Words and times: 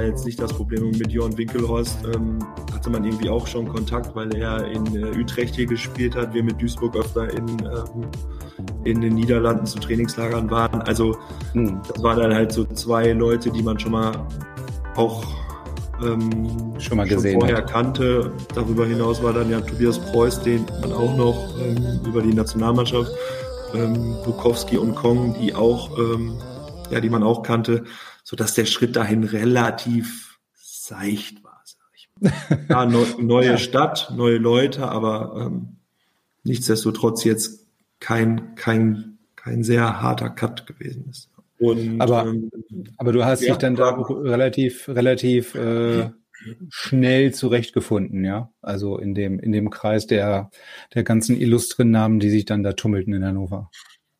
War 0.00 0.06
jetzt 0.06 0.24
nicht 0.24 0.40
das 0.40 0.52
Problem. 0.52 0.90
Mit 0.92 1.12
Jörn 1.12 1.36
Winkelhorst 1.36 1.98
ähm, 2.14 2.38
hatte 2.72 2.88
man 2.88 3.04
irgendwie 3.04 3.28
auch 3.28 3.46
schon 3.46 3.68
Kontakt, 3.68 4.14
weil 4.16 4.34
er 4.34 4.66
in 4.66 4.86
äh, 4.96 5.18
Utrecht 5.18 5.54
hier 5.56 5.66
gespielt 5.66 6.16
hat, 6.16 6.32
wir 6.32 6.42
mit 6.42 6.60
Duisburg 6.60 6.96
öfter 6.96 7.30
in, 7.30 7.46
ähm, 7.48 8.08
in 8.84 9.00
den 9.02 9.14
Niederlanden 9.14 9.66
zu 9.66 9.78
Trainingslagern 9.78 10.50
waren. 10.50 10.80
Also 10.82 11.18
hm. 11.52 11.80
das 11.86 12.02
waren 12.02 12.18
dann 12.18 12.34
halt 12.34 12.50
so 12.50 12.64
zwei 12.64 13.12
Leute, 13.12 13.50
die 13.50 13.62
man 13.62 13.78
schon 13.78 13.92
mal 13.92 14.12
auch 14.96 15.22
ähm, 16.02 16.74
schon 16.78 16.96
mal 16.96 17.06
gesehen 17.06 17.32
schon 17.32 17.40
vorher 17.40 17.58
hat. 17.58 17.70
kannte. 17.70 18.32
Darüber 18.54 18.86
hinaus 18.86 19.22
war 19.22 19.34
dann 19.34 19.50
ja 19.50 19.60
Tobias 19.60 19.98
Preuß, 19.98 20.40
den 20.40 20.64
man 20.80 20.94
auch 20.94 21.14
noch 21.14 21.44
ähm, 21.58 22.00
über 22.06 22.22
die 22.22 22.32
Nationalmannschaft, 22.32 23.10
ähm, 23.74 24.16
Bukowski 24.24 24.78
und 24.78 24.94
Kong, 24.94 25.36
die 25.38 25.54
auch, 25.54 25.90
ähm, 25.98 26.38
ja, 26.90 27.00
die 27.00 27.10
man 27.10 27.22
auch 27.22 27.42
kannte 27.42 27.84
so 28.30 28.36
dass 28.36 28.54
der 28.54 28.64
Schritt 28.64 28.94
dahin 28.94 29.24
relativ 29.24 30.38
seicht 30.54 31.42
war. 31.42 31.60
Sag 31.64 31.88
ich 31.96 32.08
mal. 32.20 32.32
Ja, 32.68 32.86
ne, 32.86 33.04
neue 33.18 33.46
ja. 33.46 33.58
Stadt, 33.58 34.12
neue 34.14 34.38
Leute, 34.38 34.86
aber 34.86 35.34
ähm, 35.36 35.78
nichtsdestotrotz 36.44 37.24
jetzt 37.24 37.66
kein, 37.98 38.54
kein, 38.54 39.18
kein 39.34 39.64
sehr 39.64 40.00
harter 40.00 40.30
Cut 40.30 40.68
gewesen 40.68 41.06
ist. 41.10 41.28
Und, 41.58 42.00
aber, 42.00 42.26
ähm, 42.26 42.50
aber 42.98 43.12
du 43.12 43.24
hast 43.24 43.42
ja, 43.42 43.48
dich 43.48 43.58
dann 43.58 43.74
da 43.74 43.90
relativ, 43.90 44.88
relativ 44.88 45.56
äh, 45.56 46.10
schnell 46.68 47.34
zurechtgefunden, 47.34 48.24
ja. 48.24 48.52
Also 48.62 48.96
in 48.96 49.14
dem, 49.14 49.40
in 49.40 49.50
dem 49.50 49.70
Kreis 49.70 50.06
der, 50.06 50.50
der 50.94 51.02
ganzen 51.02 51.36
illustren 51.36 51.90
Namen, 51.90 52.20
die 52.20 52.30
sich 52.30 52.44
dann 52.44 52.62
da 52.62 52.74
tummelten 52.74 53.12
in 53.12 53.24
Hannover. 53.24 53.70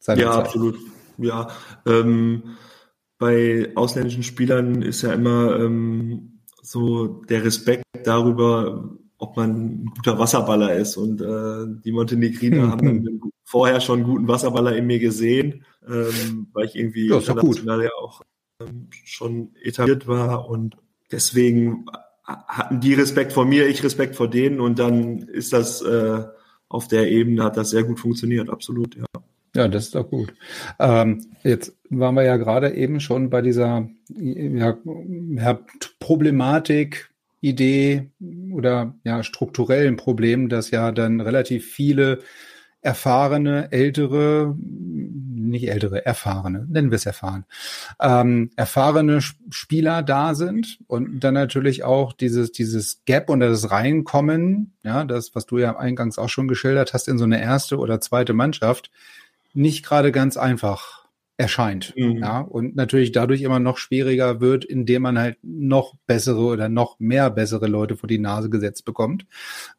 Ja, 0.07 0.17
Zeit. 0.17 0.25
absolut. 0.25 0.77
Ja, 1.23 1.49
ähm, 1.87 2.57
bei 3.19 3.73
ausländischen 3.75 4.23
Spielern 4.23 4.83
ist 4.83 5.03
ja 5.03 5.13
immer 5.13 5.59
ähm, 5.61 6.41
so 6.63 7.07
der 7.07 7.45
Respekt 7.45 7.85
darüber, 8.05 8.91
ob 9.19 9.37
man 9.37 9.51
ein 9.51 9.93
guter 9.95 10.19
Wasserballer 10.19 10.75
ist. 10.75 10.97
Und 10.97 11.21
äh, 11.21 11.81
die 11.85 11.93
Montenegriner 11.93 12.71
haben 12.71 13.21
vorher 13.45 13.81
schon 13.81 14.01
einen 14.01 14.09
guten 14.09 14.29
Wasserballer 14.29 14.77
in 14.77 14.87
mir 14.87 14.98
gesehen, 14.98 15.65
ähm, 15.87 16.48
weil 16.53 16.67
ich 16.67 16.77
irgendwie 16.77 17.09
ja, 17.09 17.19
international 17.19 17.83
ja 17.85 17.91
auch 18.01 18.23
ähm, 18.61 18.89
schon 19.05 19.55
etabliert 19.63 20.09
war. 20.09 20.48
Und 20.48 20.77
deswegen 21.13 21.85
hatten 22.25 22.81
die 22.81 22.95
Respekt 22.95 23.33
vor 23.33 23.45
mir, 23.45 23.69
ich 23.69 23.85
Respekt 23.85 24.17
vor 24.17 24.29
denen. 24.29 24.61
Und 24.61 24.79
dann 24.79 25.19
ist 25.19 25.53
das 25.53 25.83
äh, 25.83 26.25
auf 26.69 26.89
der 26.89 27.11
Ebene, 27.11 27.45
hat 27.45 27.57
das 27.57 27.70
sehr 27.70 27.85
gut 27.85 28.01
funktioniert, 28.01 28.48
absolut, 28.48 28.97
ja. 28.97 29.05
Ja, 29.61 29.69
das 29.69 29.85
ist 29.85 29.95
doch 29.95 30.09
gut. 30.09 30.33
Ähm, 30.79 31.27
jetzt 31.43 31.77
waren 31.91 32.15
wir 32.15 32.23
ja 32.23 32.39
gerade 32.39 32.73
eben 32.73 32.98
schon 32.98 33.29
bei 33.29 33.43
dieser 33.43 33.87
ja, 34.09 34.79
Problematik, 35.98 37.11
Idee 37.43 38.11
oder 38.53 38.95
ja 39.05 39.23
strukturellen 39.23 39.98
Problem, 39.98 40.48
dass 40.48 40.71
ja 40.71 40.93
dann 40.93 41.21
relativ 41.21 41.67
viele 41.67 42.21
erfahrene, 42.81 43.71
ältere, 43.71 44.57
nicht 44.59 45.69
ältere, 45.69 46.07
erfahrene, 46.07 46.67
nennen 46.71 46.91
wir 46.91 46.97
es 46.97 47.05
erfahren, 47.05 47.45
ähm, 48.01 48.53
erfahrene 48.57 49.21
Spieler 49.51 50.03
da 50.03 50.35
sind 50.35 50.79
und 50.87 51.21
dann 51.21 51.35
natürlich 51.35 51.85
auch 51.85 52.15
dieses, 52.15 52.51
dieses 52.53 53.03
Gap 53.05 53.29
und 53.29 53.41
das 53.41 53.71
Reinkommen, 53.71 54.73
ja, 54.83 55.05
das, 55.05 55.35
was 55.35 55.45
du 55.45 55.59
ja 55.59 55.77
eingangs 55.77 56.17
auch 56.17 56.31
schon 56.31 56.48
geschildert 56.48 56.95
hast, 56.95 57.09
in 57.09 57.19
so 57.19 57.25
eine 57.25 57.42
erste 57.42 57.77
oder 57.77 58.01
zweite 58.01 58.33
Mannschaft, 58.33 58.91
nicht 59.55 59.84
gerade 59.84 60.12
ganz 60.12 60.36
einfach 60.36 61.00
erscheint. 61.40 61.94
Mhm. 61.96 62.18
Ja, 62.18 62.40
und 62.40 62.77
natürlich 62.77 63.12
dadurch 63.12 63.40
immer 63.40 63.61
noch 63.61 63.78
schwieriger 63.78 64.40
wird, 64.40 64.64
indem 64.64 65.02
man 65.02 65.18
halt 65.18 65.38
noch 65.42 65.94
bessere 66.06 66.42
oder 66.42 66.68
noch 66.68 67.00
mehr 67.00 67.30
bessere 67.30 67.66
Leute 67.66 67.96
vor 67.96 68.08
die 68.08 68.18
Nase 68.18 68.50
gesetzt 68.50 68.84
bekommt. 68.84 69.24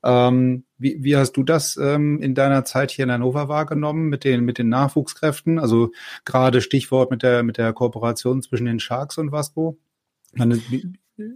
Ähm, 0.04 0.64
wie, 0.80 1.04
wie 1.04 1.16
hast 1.16 1.34
du 1.34 1.44
das 1.44 1.78
ähm, 1.78 2.20
in 2.20 2.34
deiner 2.34 2.66
Zeit 2.66 2.90
hier 2.90 3.04
in 3.04 3.12
Hannover 3.12 3.48
wahrgenommen 3.48 4.10
mit 4.10 4.24
den, 4.24 4.44
mit 4.44 4.58
den 4.58 4.70
Nachwuchskräften? 4.70 5.60
Also 5.60 5.92
gerade 6.26 6.62
Stichwort 6.62 7.12
mit 7.12 7.22
der, 7.22 7.44
mit 7.44 7.60
der 7.60 7.74
Kooperation 7.74 8.42
zwischen 8.42 8.66
den 8.66 8.80
Sharks 8.80 9.20
und 9.20 9.32
Wasco. 9.32 9.78
Man 10.34 10.64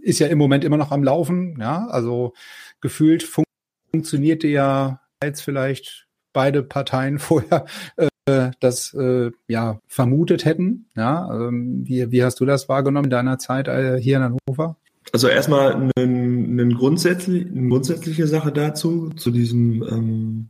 ist 0.02 0.18
ja 0.18 0.26
im 0.26 0.38
Moment 0.38 0.64
immer 0.64 0.76
noch 0.76 0.90
am 0.90 1.04
Laufen, 1.04 1.56
ja, 1.60 1.86
also 1.86 2.32
gefühlt 2.80 3.22
fun 3.22 3.44
funktionierte 3.92 4.48
ja 4.48 5.00
jetzt 5.22 5.42
vielleicht 5.42 6.08
beide 6.32 6.62
Parteien 6.62 7.18
vorher 7.20 7.66
äh, 7.96 8.08
das 8.26 8.92
äh, 8.94 9.30
ja 9.48 9.80
vermutet 9.86 10.44
hätten. 10.44 10.86
Ja, 10.96 11.32
ähm, 11.32 11.82
wie, 11.86 12.10
wie 12.10 12.24
hast 12.24 12.40
du 12.40 12.44
das 12.44 12.68
wahrgenommen 12.68 13.06
in 13.06 13.10
deiner 13.10 13.38
Zeit 13.38 13.68
äh, 13.68 13.98
hier 14.00 14.16
in 14.16 14.22
Hannover? 14.24 14.76
Also 15.12 15.28
erstmal 15.28 15.74
eine, 15.74 15.92
eine, 15.96 16.68
grundsätzlich, 16.74 17.46
eine 17.46 17.68
grundsätzliche 17.68 18.26
Sache 18.26 18.50
dazu, 18.50 19.10
zu 19.10 19.30
diesem, 19.30 19.82
ähm, 19.84 20.48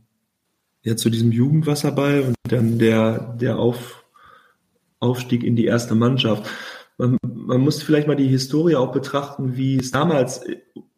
ja, 0.83 0.95
zu 0.95 1.09
diesem 1.09 1.31
Jugendwasserball 1.31 2.21
und 2.21 2.35
dann 2.49 2.79
der, 2.79 3.35
der 3.39 3.59
Auf, 3.59 4.03
Aufstieg 4.99 5.43
in 5.43 5.55
die 5.55 5.65
erste 5.65 5.93
Mannschaft. 5.93 6.49
Man, 6.97 7.17
man 7.21 7.61
muss 7.61 7.83
vielleicht 7.83 8.07
mal 8.07 8.15
die 8.15 8.27
Historie 8.27 8.75
auch 8.75 8.91
betrachten, 8.91 9.55
wie 9.55 9.77
es 9.77 9.91
damals 9.91 10.41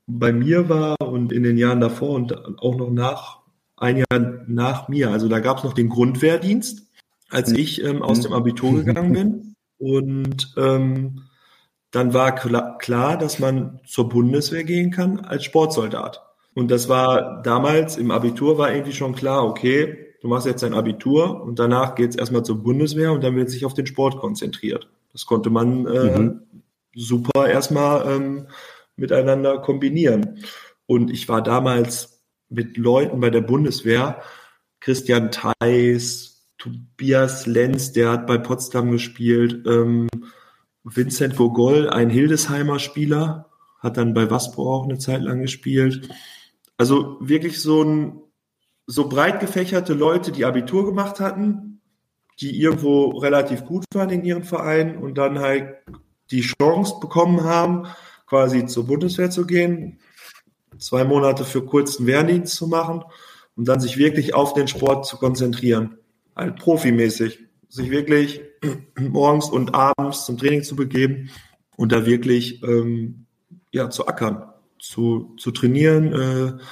bei 0.07 0.31
mir 0.31 0.69
war 0.69 0.95
und 1.01 1.33
in 1.33 1.43
den 1.43 1.57
Jahren 1.57 1.81
davor 1.81 2.11
und 2.11 2.33
auch 2.59 2.77
noch 2.77 2.89
nach 2.89 3.38
ein 3.81 3.97
Jahr 3.97 4.43
nach 4.47 4.87
mir. 4.87 5.11
Also 5.11 5.27
da 5.27 5.39
gab 5.39 5.57
es 5.57 5.63
noch 5.63 5.73
den 5.73 5.89
Grundwehrdienst, 5.89 6.87
als 7.29 7.51
ich 7.51 7.83
ähm, 7.83 8.01
aus 8.01 8.21
dem 8.21 8.33
Abitur 8.33 8.83
gegangen 8.83 9.13
bin. 9.13 9.55
Und 9.77 10.53
ähm, 10.57 11.23
dann 11.91 12.13
war 12.13 12.35
klar, 12.35 12.77
klar, 12.77 13.17
dass 13.17 13.39
man 13.39 13.79
zur 13.85 14.09
Bundeswehr 14.09 14.63
gehen 14.63 14.91
kann 14.91 15.19
als 15.21 15.43
Sportsoldat. 15.43 16.21
Und 16.53 16.69
das 16.71 16.89
war 16.89 17.41
damals 17.41 17.97
im 17.97 18.11
Abitur 18.11 18.57
war 18.57 18.71
irgendwie 18.71 18.93
schon 18.93 19.15
klar, 19.15 19.45
okay, 19.45 20.07
du 20.21 20.27
machst 20.27 20.45
jetzt 20.45 20.63
dein 20.63 20.73
Abitur 20.73 21.41
und 21.41 21.59
danach 21.59 21.95
geht's 21.95 22.15
erstmal 22.15 22.43
zur 22.43 22.61
Bundeswehr 22.61 23.11
und 23.13 23.23
dann 23.23 23.35
wird 23.35 23.49
sich 23.49 23.65
auf 23.65 23.73
den 23.73 23.87
Sport 23.87 24.17
konzentriert. 24.17 24.89
Das 25.13 25.25
konnte 25.25 25.49
man 25.49 25.85
äh, 25.87 26.19
mhm. 26.19 26.41
super 26.93 27.47
erstmal 27.47 28.11
ähm, 28.11 28.47
miteinander 28.95 29.59
kombinieren. 29.59 30.43
Und 30.85 31.11
ich 31.11 31.29
war 31.29 31.41
damals 31.41 32.08
mit 32.49 32.77
Leuten 32.77 33.19
bei 33.19 33.29
der 33.29 33.41
Bundeswehr, 33.41 34.21
Christian 34.79 35.31
Theis, 35.31 36.47
Tobias 36.57 37.45
Lenz, 37.45 37.93
der 37.93 38.11
hat 38.11 38.27
bei 38.27 38.37
Potsdam 38.37 38.91
gespielt, 38.91 39.65
ähm, 39.67 40.07
Vincent 40.83 41.35
Gogol, 41.35 41.89
ein 41.89 42.09
Hildesheimer 42.09 42.79
Spieler, 42.79 43.49
hat 43.79 43.97
dann 43.97 44.13
bei 44.13 44.29
Waspo 44.29 44.73
auch 44.73 44.83
eine 44.83 44.97
Zeit 44.97 45.21
lang 45.21 45.41
gespielt. 45.41 46.09
Also 46.77 47.17
wirklich 47.21 47.61
so 47.61 47.83
ein 47.83 48.21
so 48.85 49.07
breit 49.07 49.39
gefächerte 49.39 49.93
Leute, 49.93 50.31
die 50.31 50.45
Abitur 50.45 50.85
gemacht 50.85 51.19
hatten, 51.19 51.81
die 52.39 52.59
irgendwo 52.59 53.09
relativ 53.19 53.65
gut 53.65 53.85
waren 53.93 54.09
in 54.09 54.23
ihrem 54.23 54.43
Verein 54.43 54.97
und 54.97 55.17
dann 55.17 55.39
halt 55.39 55.75
die 56.31 56.41
Chance 56.41 56.95
bekommen 56.99 57.43
haben, 57.43 57.85
quasi 58.25 58.65
zur 58.65 58.87
Bundeswehr 58.87 59.29
zu 59.29 59.45
gehen, 59.45 59.99
zwei 60.79 61.03
Monate 61.03 61.45
für 61.45 61.65
kurzen 61.65 62.07
Wehrdienst 62.07 62.55
zu 62.55 62.67
machen 62.67 63.03
und 63.55 63.67
dann 63.67 63.79
sich 63.79 63.97
wirklich 63.97 64.33
auf 64.33 64.53
den 64.53 64.67
Sport 64.67 65.05
zu 65.05 65.17
konzentrieren. 65.17 65.97
Halt 66.35 66.57
profimäßig. 66.57 67.39
Sich 67.67 67.91
wirklich 67.91 68.41
morgens 68.99 69.49
und 69.49 69.75
abends 69.75 70.25
zum 70.25 70.37
Training 70.37 70.63
zu 70.63 70.75
begeben 70.75 71.29
und 71.75 71.91
da 71.91 72.05
wirklich 72.05 72.63
ähm, 72.63 73.25
ja, 73.71 73.89
zu 73.89 74.07
ackern, 74.07 74.43
zu, 74.79 75.35
zu 75.37 75.51
trainieren. 75.51 76.13
Äh, 76.13 76.63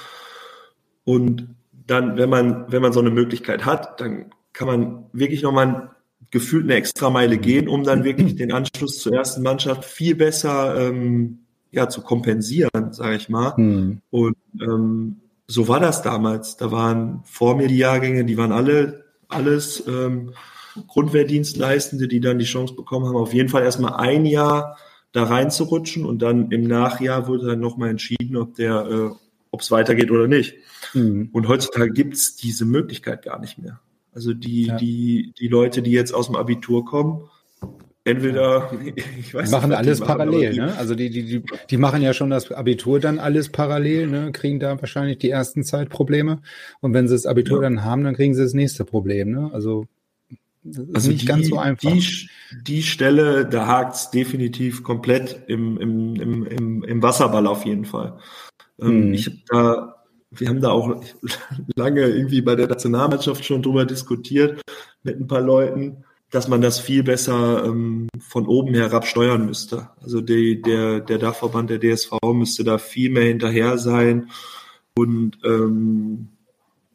und 1.04 1.54
dann, 1.72 2.16
wenn 2.16 2.28
man, 2.28 2.70
wenn 2.70 2.82
man 2.82 2.92
so 2.92 3.00
eine 3.00 3.10
Möglichkeit 3.10 3.64
hat, 3.64 4.00
dann 4.00 4.30
kann 4.52 4.66
man 4.66 5.06
wirklich 5.12 5.42
nochmal 5.42 5.90
gefühlt 6.30 6.64
eine 6.64 6.74
extra 6.74 7.10
Meile 7.10 7.38
gehen, 7.38 7.68
um 7.68 7.84
dann 7.84 8.04
wirklich 8.04 8.36
den 8.36 8.52
Anschluss 8.52 8.98
zur 8.98 9.14
ersten 9.14 9.42
Mannschaft 9.42 9.84
viel 9.84 10.14
besser 10.14 10.78
ähm, 10.78 11.46
ja, 11.70 11.88
zu 11.88 12.02
kompensieren, 12.02 12.92
sage 12.92 13.16
ich 13.16 13.28
mal. 13.28 13.54
Mhm. 13.56 14.00
Und 14.10 14.36
ähm, 14.60 15.16
so 15.46 15.68
war 15.68 15.80
das 15.80 16.02
damals. 16.02 16.56
Da 16.56 16.70
waren 16.70 17.20
vor 17.24 17.56
mir 17.56 17.68
die 17.68 17.78
Jahrgänge, 17.78 18.24
die 18.24 18.36
waren 18.36 18.52
alle 18.52 19.04
alles 19.28 19.84
ähm, 19.86 20.32
Grundwehrdienstleistende, 20.86 22.08
die 22.08 22.20
dann 22.20 22.38
die 22.38 22.44
Chance 22.44 22.74
bekommen 22.74 23.06
haben, 23.06 23.16
auf 23.16 23.34
jeden 23.34 23.48
Fall 23.48 23.62
erstmal 23.62 23.94
ein 23.94 24.24
Jahr 24.24 24.78
da 25.12 25.24
reinzurutschen 25.24 26.04
und 26.04 26.20
dann 26.22 26.50
im 26.50 26.64
Nachjahr 26.64 27.26
wurde 27.26 27.46
dann 27.46 27.60
nochmal 27.60 27.90
entschieden, 27.90 28.36
ob 28.36 28.54
der, 28.54 28.86
äh, 28.86 29.10
ob 29.50 29.60
es 29.60 29.70
weitergeht 29.70 30.10
oder 30.10 30.28
nicht. 30.28 30.54
Mhm. 30.94 31.30
Und 31.32 31.48
heutzutage 31.48 31.90
gibt's 31.90 32.36
diese 32.36 32.64
Möglichkeit 32.64 33.22
gar 33.22 33.38
nicht 33.38 33.58
mehr. 33.58 33.80
Also 34.12 34.34
die, 34.34 34.66
ja. 34.66 34.76
die, 34.76 35.32
die 35.38 35.48
Leute, 35.48 35.82
die 35.82 35.92
jetzt 35.92 36.12
aus 36.12 36.26
dem 36.26 36.36
Abitur 36.36 36.84
kommen, 36.84 37.28
entweder, 38.08 38.72
ich 39.18 39.34
weiß 39.34 39.48
die 39.48 39.54
machen 39.54 39.68
nicht, 39.70 39.78
alles 39.78 40.00
die 40.00 40.04
parallel, 40.04 40.56
machen, 40.56 40.70
ne? 40.72 40.78
Also 40.78 40.94
die, 40.94 41.10
die, 41.10 41.24
die, 41.24 41.42
die 41.70 41.76
machen 41.76 42.02
ja 42.02 42.12
schon 42.12 42.30
das 42.30 42.50
Abitur 42.50 43.00
dann 43.00 43.18
alles 43.18 43.50
parallel, 43.50 44.06
ne? 44.06 44.32
Kriegen 44.32 44.58
da 44.58 44.80
wahrscheinlich 44.80 45.18
die 45.18 45.30
ersten 45.30 45.64
Zeitprobleme. 45.64 46.40
Und 46.80 46.94
wenn 46.94 47.08
sie 47.08 47.14
das 47.14 47.26
Abitur 47.26 47.62
ja. 47.62 47.68
dann 47.68 47.84
haben, 47.84 48.04
dann 48.04 48.14
kriegen 48.14 48.34
sie 48.34 48.42
das 48.42 48.54
nächste 48.54 48.84
Problem, 48.84 49.30
ne? 49.30 49.50
Also 49.52 49.86
also 50.94 51.10
nicht 51.10 51.22
die, 51.22 51.26
ganz 51.26 51.48
so 51.48 51.58
einfach. 51.58 51.90
Die, 51.90 52.28
die 52.62 52.82
Stelle, 52.82 53.46
da 53.46 53.66
hakt's 53.66 54.10
definitiv 54.10 54.82
komplett 54.82 55.44
im, 55.46 55.78
im, 55.78 56.16
im, 56.16 56.46
im, 56.46 56.84
im 56.84 57.02
Wasserball 57.02 57.46
auf 57.46 57.64
jeden 57.64 57.84
Fall. 57.84 58.18
Ähm, 58.80 58.88
hm. 58.88 59.14
Ich 59.14 59.26
habe 59.26 59.38
da, 59.48 59.94
wir 60.30 60.48
haben 60.48 60.60
da 60.60 60.70
auch 60.70 61.02
lange 61.76 62.02
irgendwie 62.02 62.42
bei 62.42 62.54
der 62.54 62.68
Nationalmannschaft 62.68 63.44
schon 63.44 63.62
drüber 63.62 63.86
diskutiert 63.86 64.60
mit 65.02 65.20
ein 65.20 65.26
paar 65.26 65.40
Leuten, 65.40 66.04
dass 66.30 66.48
man 66.48 66.60
das 66.60 66.78
viel 66.78 67.02
besser 67.02 67.64
ähm, 67.64 68.08
von 68.20 68.46
oben 68.46 68.74
herab 68.74 69.06
steuern 69.06 69.46
müsste. 69.46 69.88
Also 70.02 70.20
die, 70.20 70.60
der, 70.60 71.00
der 71.00 71.18
Dachverband 71.18 71.70
der 71.70 71.80
DSV 71.80 72.12
müsste 72.34 72.64
da 72.64 72.78
viel 72.78 73.10
mehr 73.10 73.24
hinterher 73.24 73.78
sein 73.78 74.30
und 74.94 75.38
ähm, 75.44 76.28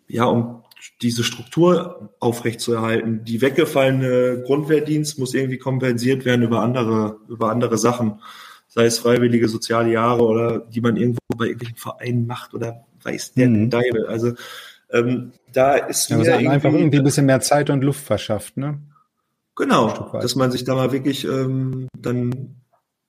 ja, 0.08 0.26
um 0.26 0.64
diese 1.02 1.24
Struktur 1.24 2.14
aufrechtzuerhalten. 2.20 3.24
Die 3.24 3.42
weggefallene 3.42 4.44
Grundwehrdienst 4.46 5.18
muss 5.18 5.34
irgendwie 5.34 5.58
kompensiert 5.58 6.26
werden 6.26 6.44
über 6.44 6.62
andere, 6.62 7.18
über 7.28 7.50
andere 7.50 7.78
Sachen. 7.78 8.20
Sei 8.68 8.86
es 8.86 9.00
freiwillige 9.00 9.48
soziale 9.48 9.92
Jahre 9.92 10.24
oder 10.24 10.60
die 10.60 10.82
man 10.82 10.98
irgendwo 10.98 11.20
bei 11.38 11.46
irgendwelchen 11.46 11.78
Vereinen 11.78 12.28
macht 12.28 12.54
oder 12.54 12.86
weiß 13.04 13.34
der 13.34 13.50
mhm. 13.50 13.70
Deibel. 13.70 14.06
Also 14.08 14.34
ähm, 14.92 15.32
da 15.52 15.76
ist 15.76 16.10
ja, 16.10 16.18
mir 16.18 16.26
irgendwie, 16.26 16.48
einfach 16.50 16.74
irgendwie 16.74 16.98
ein 16.98 17.04
bisschen 17.04 17.26
mehr 17.26 17.42
Zeit 17.42 17.70
und 17.70 17.84
Luft 17.84 18.04
verschafft, 18.04 18.58
ne? 18.58 18.80
Genau, 19.56 20.12
dass 20.20 20.36
man 20.36 20.52
sich 20.52 20.64
da 20.64 20.76
mal 20.76 20.92
wirklich 20.92 21.26
ähm, 21.26 21.88
dann 21.98 22.56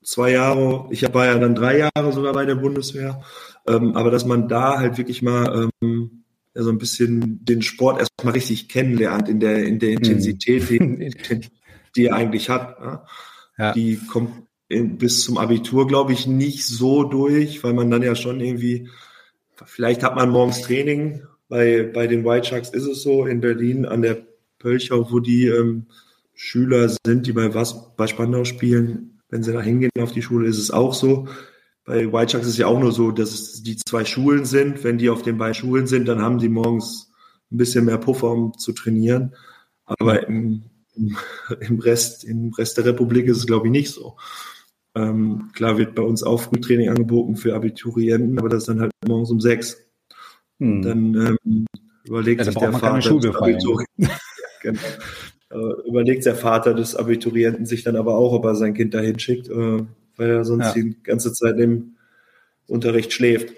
zwei 0.03 0.33
Jahre, 0.33 0.87
ich 0.91 1.03
war 1.15 1.27
ja 1.27 1.39
dann 1.39 1.55
drei 1.55 1.79
Jahre 1.79 2.13
sogar 2.13 2.35
bei 2.35 2.45
der 2.45 2.57
Bundeswehr, 2.57 3.23
ähm, 3.67 3.97
aber 3.97 4.11
dass 4.11 4.27
man 4.27 4.49
da 4.49 4.79
halt 4.79 4.99
wirklich 4.99 5.23
mal 5.23 5.71
ähm, 5.81 6.25
ja, 6.55 6.63
so 6.63 6.71
ein 6.71 6.79
bisschen 6.79 7.45
den 7.45 7.63
Sport 7.63 7.99
erstmal 7.99 8.35
richtig 8.35 8.69
kennenlernt 8.69 9.29
in 9.29 9.41
der, 9.41 9.65
in 9.65 9.79
der 9.79 9.91
hm. 9.91 9.97
Intensität, 9.99 10.69
die, 10.71 11.51
die 11.97 12.07
er 12.07 12.15
eigentlich 12.15 12.51
hat. 12.51 12.77
Ja. 12.79 13.07
ja. 13.59 13.73
Die 13.73 13.97
kommt 13.97 14.47
in, 14.69 14.99
bis 14.99 15.25
zum 15.25 15.39
Abitur, 15.39 15.87
glaube 15.87 16.13
ich, 16.13 16.27
nicht 16.27 16.67
so 16.67 17.05
durch, 17.05 17.65
weil 17.65 17.73
man 17.73 17.91
dann 17.91 18.03
ja 18.03 18.15
schon 18.15 18.41
irgendwie, 18.41 18.89
vielleicht 19.65 20.03
hat 20.03 20.17
man 20.17 20.31
morgens 20.31 20.63
Training, 20.63 21.23
bei, 21.49 21.83
bei 21.83 22.07
den 22.07 22.25
White 22.25 22.49
Sharks 22.49 22.71
ist 22.71 22.87
es 22.87 23.03
so, 23.03 23.27
in 23.27 23.41
Berlin 23.41 23.85
an 23.85 24.03
der 24.03 24.19
Pölchau, 24.59 25.11
wo 25.11 25.21
die 25.21 25.47
ähm, 25.47 25.87
Schüler 26.35 26.89
sind, 27.07 27.27
die 27.27 27.33
bei 27.33 27.55
was 27.55 27.97
bei 27.97 28.07
Spandau 28.07 28.45
spielen, 28.45 29.21
wenn 29.29 29.43
sie 29.43 29.53
da 29.53 29.61
hingehen 29.61 29.91
auf 30.01 30.13
die 30.13 30.23
Schule, 30.23 30.49
ist 30.49 30.59
es 30.59 30.71
auch 30.71 30.95
so. 30.95 31.29
Bei 31.85 32.13
White 32.13 32.33
Sharks 32.33 32.47
ist 32.47 32.55
es 32.55 32.59
ja 32.59 32.67
auch 32.67 32.81
nur 32.81 32.93
so, 32.93 33.11
dass 33.11 33.33
es 33.33 33.63
die 33.63 33.77
zwei 33.77 34.05
Schulen 34.05 34.45
sind. 34.45 34.85
Wenn 34.85 34.99
die 34.99 35.11
auf 35.11 35.23
den 35.23 35.39
beiden 35.39 35.55
Schulen 35.55 35.87
sind, 35.87 36.09
dann 36.09 36.23
haben 36.23 36.39
die 36.39 36.49
morgens 36.49 37.13
ein 37.53 37.59
bisschen 37.59 37.85
mehr 37.85 37.99
Puffer, 37.99 38.31
um 38.31 38.57
zu 38.57 38.73
trainieren. 38.73 39.35
Aber 39.85 40.27
im, 40.27 40.63
im, 40.95 41.79
Rest, 41.79 42.25
im 42.25 42.53
Rest 42.55 42.79
der 42.79 42.87
Republik 42.87 43.27
ist 43.27 43.39
es, 43.39 43.47
glaube 43.47 43.67
ich, 43.67 43.73
nicht 43.73 43.91
so. 43.91 44.17
Ähm, 44.95 45.51
klar 45.53 45.77
wird 45.77 45.95
bei 45.95 46.03
uns 46.03 46.23
auch 46.23 46.41
Frühtraining 46.41 46.89
angeboten 46.89 47.37
für 47.37 47.55
Abiturienten, 47.55 48.39
aber 48.39 48.49
das 48.49 48.63
ist 48.63 48.69
dann 48.69 48.81
halt 48.81 48.93
morgens 49.07 49.31
um 49.31 49.41
sechs. 49.41 49.77
Hm. 50.61 50.83
Dann 50.83 51.39
ähm, 51.45 51.67
überlegt 52.05 52.39
ja, 52.39 52.45
sich 52.45 52.55
der 52.55 52.73
Vater 52.73 52.95
Abiturienten, 52.95 53.87
genau. 54.63 54.81
Äh, 55.55 55.89
überlegt 55.89 56.27
der 56.27 56.35
Vater 56.35 56.75
des 56.75 56.97
Abiturienten 56.97 57.67
sich 57.67 57.85
dann 57.85 57.97
aber 57.97 58.17
auch, 58.17 58.33
ob 58.33 58.45
er 58.45 58.55
sein 58.55 58.75
Kind 58.75 58.95
dahin 58.95 59.19
schickt. 59.19 59.49
Äh, 59.49 59.85
weil 60.17 60.31
er 60.31 60.45
sonst 60.45 60.67
ja. 60.67 60.83
die 60.83 60.97
ganze 61.03 61.33
Zeit 61.33 61.59
im 61.59 61.97
Unterricht 62.67 63.13
schläft. 63.13 63.55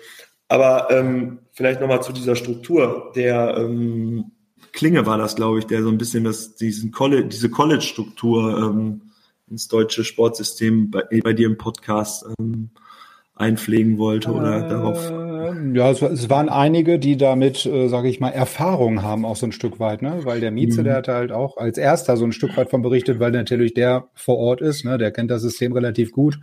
Aber 0.49 0.89
ähm, 0.91 1.39
vielleicht 1.53 1.81
nochmal 1.81 2.03
zu 2.03 2.13
dieser 2.13 2.37
Struktur. 2.37 3.13
Der 3.15 3.57
ähm, 3.59 4.33
Klinge 4.73 5.07
war 5.07 5.19
das, 5.19 5.37
glaube 5.37 5.59
ich, 5.59 5.67
der 5.67 5.83
so 5.83 5.89
ein 5.89 5.99
bisschen 5.99 6.25
das, 6.25 6.55
diesen 6.57 6.93
College, 6.93 7.29
diese 7.29 7.51
College-Struktur 7.51 8.59
ähm, 8.59 9.03
ins 9.49 9.69
deutsche 9.69 10.05
Sportsystem 10.05 10.91
bei, 10.91 11.05
bei 11.23 11.33
dir 11.33 11.47
im 11.47 11.59
Podcast 11.59 12.27
ähm, 12.39 12.71
einpflegen 13.37 13.99
wollte 13.99 14.33
oder 14.33 14.67
äh, 14.67 14.69
darauf. 14.69 15.13
Ja, 15.75 15.91
es, 15.91 16.03
es, 16.03 16.29
waren 16.29 16.49
einige, 16.49 16.99
die 16.99 17.17
damit, 17.17 17.67
äh, 17.67 17.89
sage 17.89 18.09
ich 18.09 18.19
mal, 18.19 18.31
Erfahrung 18.31 19.03
haben, 19.03 19.25
auch 19.25 19.37
so 19.37 19.47
ein 19.47 19.53
Stück 19.53 19.79
weit, 19.79 20.03
ne? 20.03 20.21
Weil 20.25 20.41
der 20.41 20.51
Mieze, 20.51 20.81
mhm. 20.81 20.85
der 20.85 20.97
hatte 20.97 21.15
halt 21.15 21.33
auch 21.33 21.57
als 21.57 21.79
erster 21.79 22.17
so 22.17 22.25
ein 22.25 22.33
Stück 22.33 22.57
weit 22.57 22.71
von 22.71 22.83
berichtet, 22.83 23.21
weil 23.21 23.31
natürlich 23.31 23.75
der 23.75 24.09
vor 24.15 24.39
Ort 24.39 24.61
ist, 24.61 24.85
ne? 24.85 24.99
Der 24.99 25.13
kennt 25.13 25.31
das 25.31 25.43
System 25.43 25.73
relativ 25.73 26.13
gut. 26.13 26.39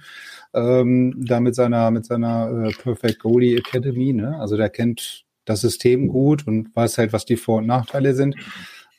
Ähm, 0.53 1.15
da 1.25 1.39
mit 1.39 1.55
seiner, 1.55 1.89
mit 1.91 2.05
seiner 2.05 2.67
äh, 2.67 2.71
Perfect 2.71 3.19
Goalie 3.19 3.57
Academy, 3.57 4.13
ne? 4.13 4.37
Also 4.39 4.55
der 4.55 4.69
kennt 4.69 5.25
das 5.45 5.61
System 5.61 6.07
gut 6.07 6.47
und 6.47 6.73
weiß 6.75 6.99
halt, 6.99 7.11
was 7.11 7.25
die 7.25 7.35
Vor- 7.35 7.57
und 7.57 7.67
Nachteile 7.67 8.13
sind. 8.13 8.35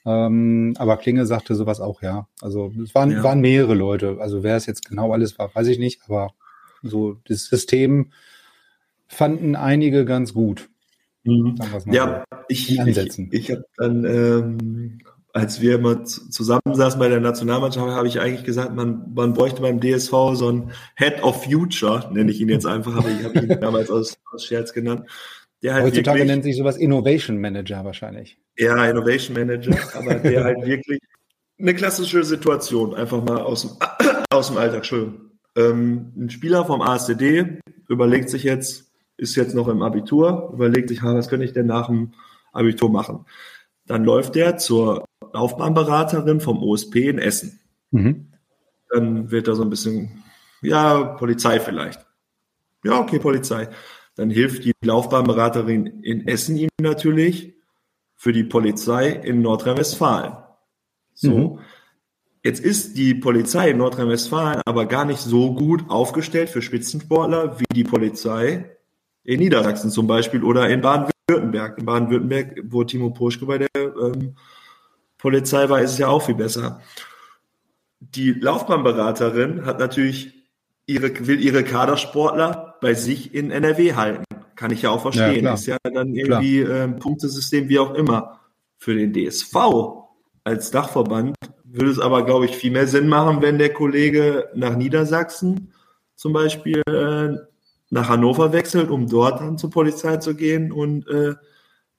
Ähm, 0.05 0.75
aber 0.79 0.97
Klinge 0.99 1.25
sagte 1.27 1.55
sowas 1.55 1.81
auch, 1.81 2.03
ja. 2.03 2.27
Also 2.43 2.73
es 2.83 2.95
waren, 2.95 3.11
ja. 3.11 3.23
waren 3.23 3.41
mehrere 3.41 3.75
Leute. 3.75 4.19
Also 4.21 4.43
wer 4.43 4.57
es 4.57 4.67
jetzt 4.67 4.87
genau 4.87 5.13
alles 5.13 5.39
war, 5.39 5.55
weiß 5.55 5.69
ich 5.69 5.79
nicht, 5.79 6.01
aber 6.07 6.33
so 6.85 7.21
das 7.27 7.47
System 7.47 8.13
fanden 9.07 9.57
einige 9.57 10.05
ganz 10.05 10.35
gut. 10.35 10.69
Mhm. 11.25 11.57
Ja, 11.87 12.25
ich, 12.49 12.79
ich, 12.79 13.19
ich 13.33 13.51
habe 13.51 13.65
dann, 13.77 14.05
ähm, 14.05 14.99
als 15.33 15.61
wir 15.61 15.77
immer 15.77 16.05
zusammensaßen 16.05 16.99
bei 16.99 17.09
der 17.09 17.21
Nationalmannschaft, 17.21 17.91
habe 17.91 18.07
ich 18.07 18.21
eigentlich 18.21 18.45
gesagt, 18.45 18.75
man, 18.75 19.13
man 19.15 19.33
bräuchte 19.33 19.63
beim 19.63 19.81
DSV 19.81 20.11
so 20.35 20.51
ein 20.51 20.73
Head 20.97 21.23
of 21.23 21.45
Future, 21.45 22.11
nenne 22.13 22.31
ich 22.31 22.41
ihn 22.41 22.51
jetzt 22.51 22.67
einfach, 22.67 22.95
aber 22.97 23.09
ich 23.09 23.25
habe 23.25 23.39
ihn 23.41 23.61
damals 23.61 23.91
aus, 23.91 24.19
aus 24.33 24.45
Scherz 24.45 24.73
genannt. 24.73 25.09
Der 25.63 25.75
halt 25.75 25.85
Heutzutage 25.87 26.19
wirklich, 26.19 26.31
nennt 26.31 26.45
sich 26.45 26.57
sowas 26.57 26.77
Innovation 26.77 27.41
Manager 27.41 27.85
wahrscheinlich. 27.85 28.39
Ja, 28.59 28.87
Innovation 28.87 29.35
Manager, 29.35 29.77
aber 29.95 30.17
der 30.17 30.45
halt 30.45 30.67
wirklich 30.67 31.01
eine 31.59 31.75
klassische 31.75 32.23
Situation 32.23 32.95
einfach 32.95 33.25
mal 33.25 33.39
aus 33.39 33.63
dem, 33.63 33.71
aus 34.31 34.49
dem 34.49 34.59
Alltag 34.59 34.85
schön. 34.85 35.24
Ähm, 35.57 36.13
ein 36.17 36.31
Spieler 36.31 36.65
vom 36.65 36.81
ASCD 36.81 37.61
überlegt 37.89 38.31
sich 38.31 38.43
jetzt, 38.43 38.93
ist 39.17 39.37
jetzt 39.37 39.55
noch 39.55 39.69
im 39.69 39.83
Abitur, 39.83 40.51
überlegt 40.53 40.89
sich, 40.89 41.03
was 41.03 41.29
könnte 41.29 41.45
ich 41.45 41.53
denn 41.53 41.67
nach 41.67 41.87
dem 41.87 42.13
Abitur 42.53 42.91
machen? 42.91 43.27
Dann 43.87 44.05
läuft 44.05 44.35
der 44.35 44.57
zur 44.57 45.05
Laufbahnberaterin 45.33 46.41
vom 46.41 46.63
OSP 46.63 47.09
in 47.09 47.19
Essen. 47.19 47.61
Mhm. 47.91 48.33
Dann 48.91 49.31
wird 49.31 49.49
er 49.49 49.55
so 49.55 49.63
ein 49.63 49.71
bisschen, 49.71 50.23
ja, 50.63 51.05
Polizei 51.05 51.61
vielleicht. 51.61 52.05
Ja, 52.85 53.01
okay, 53.01 53.19
Polizei. 53.19 53.69
Dann 54.17 54.31
hilft 54.31 54.65
die 54.65 54.73
Laufbahnberaterin 54.83 55.87
in 56.03 56.27
Essen 56.27 56.57
ihm 56.57 56.69
natürlich 56.81 57.55
für 58.15 58.33
die 58.33 58.45
Polizei 58.45 59.11
in 59.11 59.43
Nordrhein-Westfalen. 59.43 60.37
So. 61.15 61.31
Mhm. 61.31 61.59
Jetzt 62.45 62.61
ist 62.61 62.99
die 62.99 63.15
Polizei 63.15 63.71
in 63.71 63.79
Nordrhein-Westfalen 63.79 64.61
aber 64.67 64.85
gar 64.85 65.07
nicht 65.07 65.21
so 65.21 65.55
gut 65.55 65.89
aufgestellt 65.89 66.51
für 66.51 66.61
Spitzensportler 66.61 67.59
wie 67.59 67.75
die 67.75 67.85
Polizei 67.85 68.77
in 69.23 69.41
Niedersachsen 69.41 69.91
zum 69.91 70.07
Beispiel 70.07 70.45
oder 70.45 70.69
in 70.69 70.83
Baden-Württemberg. 70.83 71.79
In 71.79 71.87
Baden-Württemberg, 71.87 72.61
wo 72.65 72.85
Timo 72.85 73.11
Poschke 73.11 73.47
bei 73.47 73.57
der 73.57 73.69
ähm, 73.75 74.37
Polizei 75.17 75.71
war, 75.71 75.81
ist 75.81 75.93
es 75.93 75.99
ja 75.99 76.09
auch 76.09 76.21
viel 76.21 76.35
besser. 76.35 76.83
Die 77.99 78.33
Laufbahnberaterin 78.33 79.65
hat 79.65 79.79
natürlich 79.79 80.35
ihre, 80.85 81.27
will 81.27 81.43
ihre 81.43 81.65
Kadersportler 81.65 82.75
bei 82.83 82.93
sich 82.93 83.35
in 83.35 83.53
NRW 83.53 83.95
halten. 83.95 84.25
Kann 84.55 84.71
ich 84.71 84.83
ja 84.83 84.91
auch 84.91 85.01
verstehen. 85.01 85.47
Ja, 85.47 85.55
ist 85.55 85.65
ja 85.65 85.79
dann 85.83 86.15
irgendwie 86.15 86.61
ähm, 86.61 86.99
Punktesystem, 86.99 87.71
wie 87.71 87.79
auch 87.79 87.95
immer. 87.95 88.41
Für 88.77 88.95
den 88.95 89.15
DSV 89.15 89.55
als 90.45 90.71
Dachverband 90.71 91.37
würde 91.75 91.91
es 91.91 91.99
aber, 91.99 92.25
glaube 92.25 92.47
ich, 92.47 92.57
viel 92.57 92.71
mehr 92.71 92.87
Sinn 92.87 93.09
machen, 93.09 93.43
wenn 93.43 93.59
der 93.59 93.73
Kollege 93.73 94.49
nach 94.55 94.77
Niedersachsen 94.77 95.73
zum 96.15 96.33
Beispiel 96.33 96.83
äh, 96.87 97.37
nach 97.91 98.09
Hannover 98.09 98.53
wechselt, 98.53 98.91
um 98.91 99.09
dort 99.09 99.41
dann 99.41 99.59
zur 99.59 99.71
Polizei 99.71 100.17
zu 100.19 100.35
gehen 100.35 100.73
und 100.73 101.09
äh, 101.09 101.35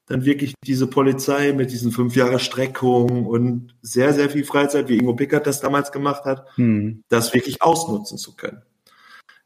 dann 0.07 0.25
wirklich 0.25 0.53
diese 0.63 0.87
Polizei 0.87 1.53
mit 1.53 1.71
diesen 1.71 1.91
fünf 1.91 2.15
Jahre 2.15 2.39
Streckung 2.39 3.25
und 3.25 3.75
sehr, 3.81 4.13
sehr 4.13 4.29
viel 4.29 4.43
Freizeit, 4.45 4.87
wie 4.87 4.97
Ingo 4.97 5.15
Pickert 5.15 5.47
das 5.47 5.61
damals 5.61 5.91
gemacht 5.91 6.25
hat, 6.25 6.45
hm. 6.55 7.03
das 7.09 7.33
wirklich 7.33 7.61
ausnutzen 7.61 8.17
zu 8.17 8.35
können. 8.35 8.61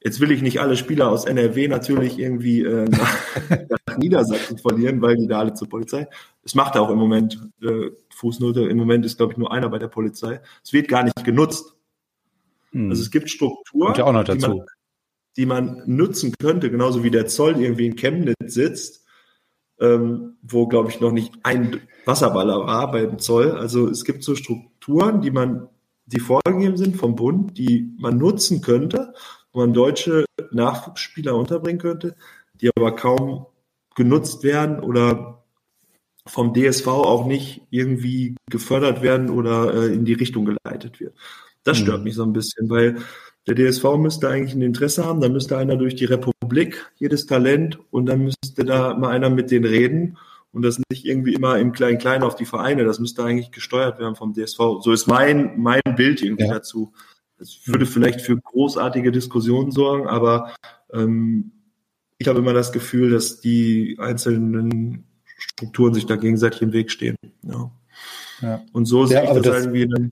Jetzt 0.02 0.22
will 0.22 0.32
ich 0.32 0.42
nicht 0.42 0.62
alle 0.62 0.78
Spieler 0.78 1.10
aus 1.10 1.26
NRW 1.26 1.68
natürlich 1.68 2.18
irgendwie 2.18 2.64
äh, 2.64 2.86
nach, 2.90 3.18
nach 3.88 3.98
Niedersachsen 3.98 4.58
verlieren, 4.58 5.02
weil 5.02 5.18
die 5.18 5.28
da 5.28 5.40
alle 5.40 5.54
zur 5.54 5.68
Polizei. 5.68 6.08
Es 6.44 6.56
macht 6.56 6.78
auch 6.78 6.90
im 6.90 6.98
Moment, 6.98 7.40
äh, 7.62 7.92
Fußnote, 8.16 8.62
im 8.62 8.78
Moment 8.78 9.06
ist, 9.06 9.18
glaube 9.18 9.34
ich, 9.34 9.38
nur 9.38 9.52
einer 9.52 9.70
bei 9.70 9.78
der 9.78 9.90
Polizei. 9.90 10.42
Es 10.64 10.72
wird 10.72 10.88
gar 10.88 11.04
nicht 11.04 11.24
genutzt. 11.26 11.76
Hm. 12.72 12.90
Also 12.90 13.02
es 13.02 13.12
gibt 13.12 13.30
Strukturen, 13.30 13.94
ja. 13.96 14.24
Die, 14.24 14.38
man, 14.40 14.66
die 15.36 15.46
man 15.46 15.84
nutzen 15.86 16.34
könnte, 16.40 16.72
genauso 16.72 17.04
wie 17.04 17.12
der 17.12 17.28
Zoll 17.28 17.60
irgendwie 17.60 17.88
in 17.88 17.96
Chemnitz 17.96 18.36
sitzt, 18.46 19.06
ähm, 19.82 20.38
wo, 20.42 20.68
glaube 20.68 20.90
ich, 20.90 21.02
noch 21.02 21.12
nicht 21.12 21.34
ein 21.44 21.82
Wasserballer 22.06 22.66
war 22.66 22.92
beim 22.92 23.20
Zoll. 23.20 23.52
Also 23.52 23.90
es 23.90 24.06
gibt 24.06 24.24
so 24.24 24.36
Strukturen, 24.36 25.22
die 25.22 25.32
man, 25.32 25.68
die 26.06 26.20
vorgegeben 26.20 26.78
sind 26.78 26.96
vom 26.96 27.16
Bund, 27.16 27.58
die 27.58 27.94
man 27.98 28.18
nutzen 28.18 28.62
könnte, 28.62 29.14
wo 29.52 29.60
man 29.60 29.74
deutsche 29.74 30.26
Nachwuchsspieler 30.52 31.36
unterbringen 31.36 31.80
könnte, 31.80 32.16
die 32.54 32.70
aber 32.76 32.96
kaum 32.96 33.46
genutzt 33.96 34.44
werden 34.44 34.80
oder 34.80 35.44
vom 36.26 36.54
DSV 36.54 36.88
auch 36.88 37.26
nicht 37.26 37.62
irgendwie 37.70 38.36
gefördert 38.50 39.02
werden 39.02 39.30
oder 39.30 39.74
äh, 39.74 39.94
in 39.94 40.06
die 40.06 40.14
Richtung 40.14 40.46
geleitet 40.46 41.00
wird. 41.00 41.16
Das 41.64 41.78
stört 41.78 42.00
mhm. 42.00 42.04
mich 42.06 42.16
so 42.16 42.24
ein 42.24 42.34
bisschen, 42.34 42.70
weil 42.70 42.98
der 43.48 43.56
DSV 43.56 43.84
müsste 43.98 44.30
eigentlich 44.30 44.54
ein 44.54 44.62
Interesse 44.62 45.06
haben, 45.06 45.22
da 45.22 45.30
müsste 45.30 45.58
einer 45.58 45.76
durch 45.76 45.96
die 45.96 46.06
Republik, 46.06 46.92
jedes 46.98 47.26
Talent, 47.26 47.80
und 47.90 48.06
dann 48.06 48.20
müsste 48.24 48.64
da 48.64 48.94
mal 48.94 49.10
einer 49.10 49.30
mit 49.30 49.50
denen 49.50 49.66
reden 49.66 50.18
und 50.52 50.64
das 50.64 50.80
nicht 50.90 51.06
irgendwie 51.06 51.34
immer 51.34 51.58
im 51.58 51.72
Klein-Klein 51.72 52.24
auf 52.24 52.36
die 52.36 52.46
Vereine. 52.46 52.84
Das 52.84 53.00
müsste 53.00 53.24
eigentlich 53.24 53.52
gesteuert 53.52 54.00
werden 54.00 54.16
vom 54.16 54.34
DSV. 54.34 54.82
So 54.82 54.92
ist 54.92 55.08
mein, 55.08 55.60
mein 55.60 55.82
Bild 55.96 56.22
irgendwie 56.22 56.46
ja. 56.46 56.54
dazu. 56.56 56.92
Es 57.40 57.68
würde 57.68 57.86
vielleicht 57.86 58.22
für 58.22 58.38
großartige 58.38 59.12
Diskussionen 59.12 59.72
sorgen, 59.72 60.08
aber 60.08 60.54
ähm, 60.94 61.52
ich 62.18 62.28
habe 62.28 62.40
immer 62.40 62.54
das 62.54 62.72
Gefühl, 62.72 63.12
dass 63.12 63.40
die 63.40 63.98
einzelnen 64.00 65.06
Strukturen 65.24 65.94
sich 65.94 66.06
da 66.06 66.18
gegenseitig 66.18 66.62
im 66.62 66.74
Weg 66.74 66.92
stehen. 66.92 67.16
Ja. 67.44 67.72
ja. 68.42 68.62
Und 68.74 68.86
so 68.86 69.06
sehe 69.06 69.18
ja, 69.18 69.24
ich 69.24 69.30
das, 69.30 69.42
das 69.42 69.64
irgendwie, 69.64 69.88
dann, 69.88 70.12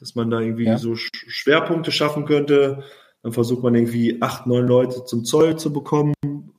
dass 0.00 0.14
man 0.14 0.30
da 0.30 0.40
irgendwie 0.40 0.64
ja. 0.64 0.78
so 0.78 0.94
Schwerpunkte 0.96 1.92
schaffen 1.92 2.24
könnte. 2.24 2.82
Dann 3.22 3.32
versucht 3.32 3.62
man 3.62 3.74
irgendwie 3.74 4.22
acht, 4.22 4.46
neun 4.46 4.66
Leute 4.66 5.04
zum 5.04 5.24
Zoll 5.24 5.58
zu 5.58 5.72
bekommen, 5.72 6.14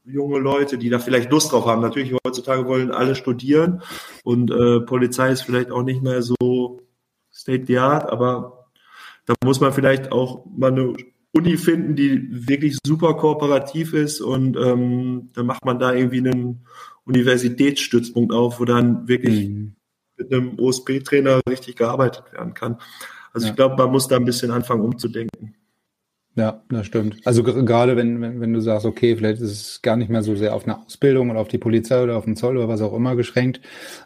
junge 0.05 0.39
Leute, 0.39 0.77
die 0.77 0.89
da 0.89 0.99
vielleicht 0.99 1.31
Lust 1.31 1.51
drauf 1.51 1.65
haben. 1.65 1.81
Natürlich 1.81 2.13
heutzutage 2.25 2.67
wollen 2.67 2.91
alle 2.91 3.15
studieren 3.15 3.81
und 4.23 4.51
äh, 4.51 4.81
Polizei 4.81 5.31
ist 5.31 5.41
vielleicht 5.41 5.71
auch 5.71 5.83
nicht 5.83 6.03
mehr 6.03 6.21
so 6.21 6.81
State 7.31 7.65
the 7.65 7.77
Art, 7.77 8.11
aber 8.11 8.58
da 9.29 9.35
muss 9.45 9.59
man 9.59 9.71
vielleicht 9.71 10.11
auch 10.11 10.43
mal 10.57 10.71
eine 10.71 10.95
Uni 11.33 11.57
finden, 11.57 11.95
die 11.95 12.47
wirklich 12.47 12.77
super 12.83 13.13
kooperativ 13.13 13.93
ist 13.93 14.21
und 14.21 14.57
ähm, 14.57 15.29
dann 15.33 15.45
macht 15.45 15.65
man 15.65 15.77
da 15.77 15.93
irgendwie 15.93 16.17
einen 16.17 16.65
Universitätsstützpunkt 17.05 18.33
auf, 18.33 18.59
wo 18.59 18.65
dann 18.65 19.07
wirklich 19.07 19.49
mhm. 19.49 19.75
mit 20.17 20.33
einem 20.33 20.57
OSP-Trainer 20.57 21.41
richtig 21.47 21.75
gearbeitet 21.75 22.23
werden 22.33 22.55
kann. 22.55 22.77
Also 23.31 23.45
ja. 23.45 23.51
ich 23.51 23.55
glaube, 23.55 23.75
man 23.77 23.91
muss 23.91 24.07
da 24.07 24.15
ein 24.15 24.25
bisschen 24.25 24.49
anfangen 24.49 24.81
umzudenken. 24.81 25.53
Ja, 26.39 26.61
das 26.69 26.85
stimmt. 26.85 27.17
Also 27.25 27.43
gerade 27.43 27.97
wenn, 27.97 28.21
wenn, 28.21 28.39
wenn 28.39 28.53
du 28.53 28.61
sagst, 28.61 28.85
okay, 28.85 29.13
vielleicht 29.17 29.41
ist 29.41 29.51
es 29.51 29.81
gar 29.81 29.97
nicht 29.97 30.09
mehr 30.09 30.23
so 30.23 30.37
sehr 30.37 30.55
auf 30.55 30.63
eine 30.63 30.81
Ausbildung 30.85 31.29
oder 31.29 31.41
auf 31.41 31.49
die 31.49 31.57
Polizei 31.57 32.01
oder 32.01 32.15
auf 32.15 32.23
den 32.23 32.37
Zoll 32.37 32.55
oder 32.55 32.69
was 32.69 32.79
auch 32.79 32.93
immer 32.93 33.17
geschränkt, 33.17 33.59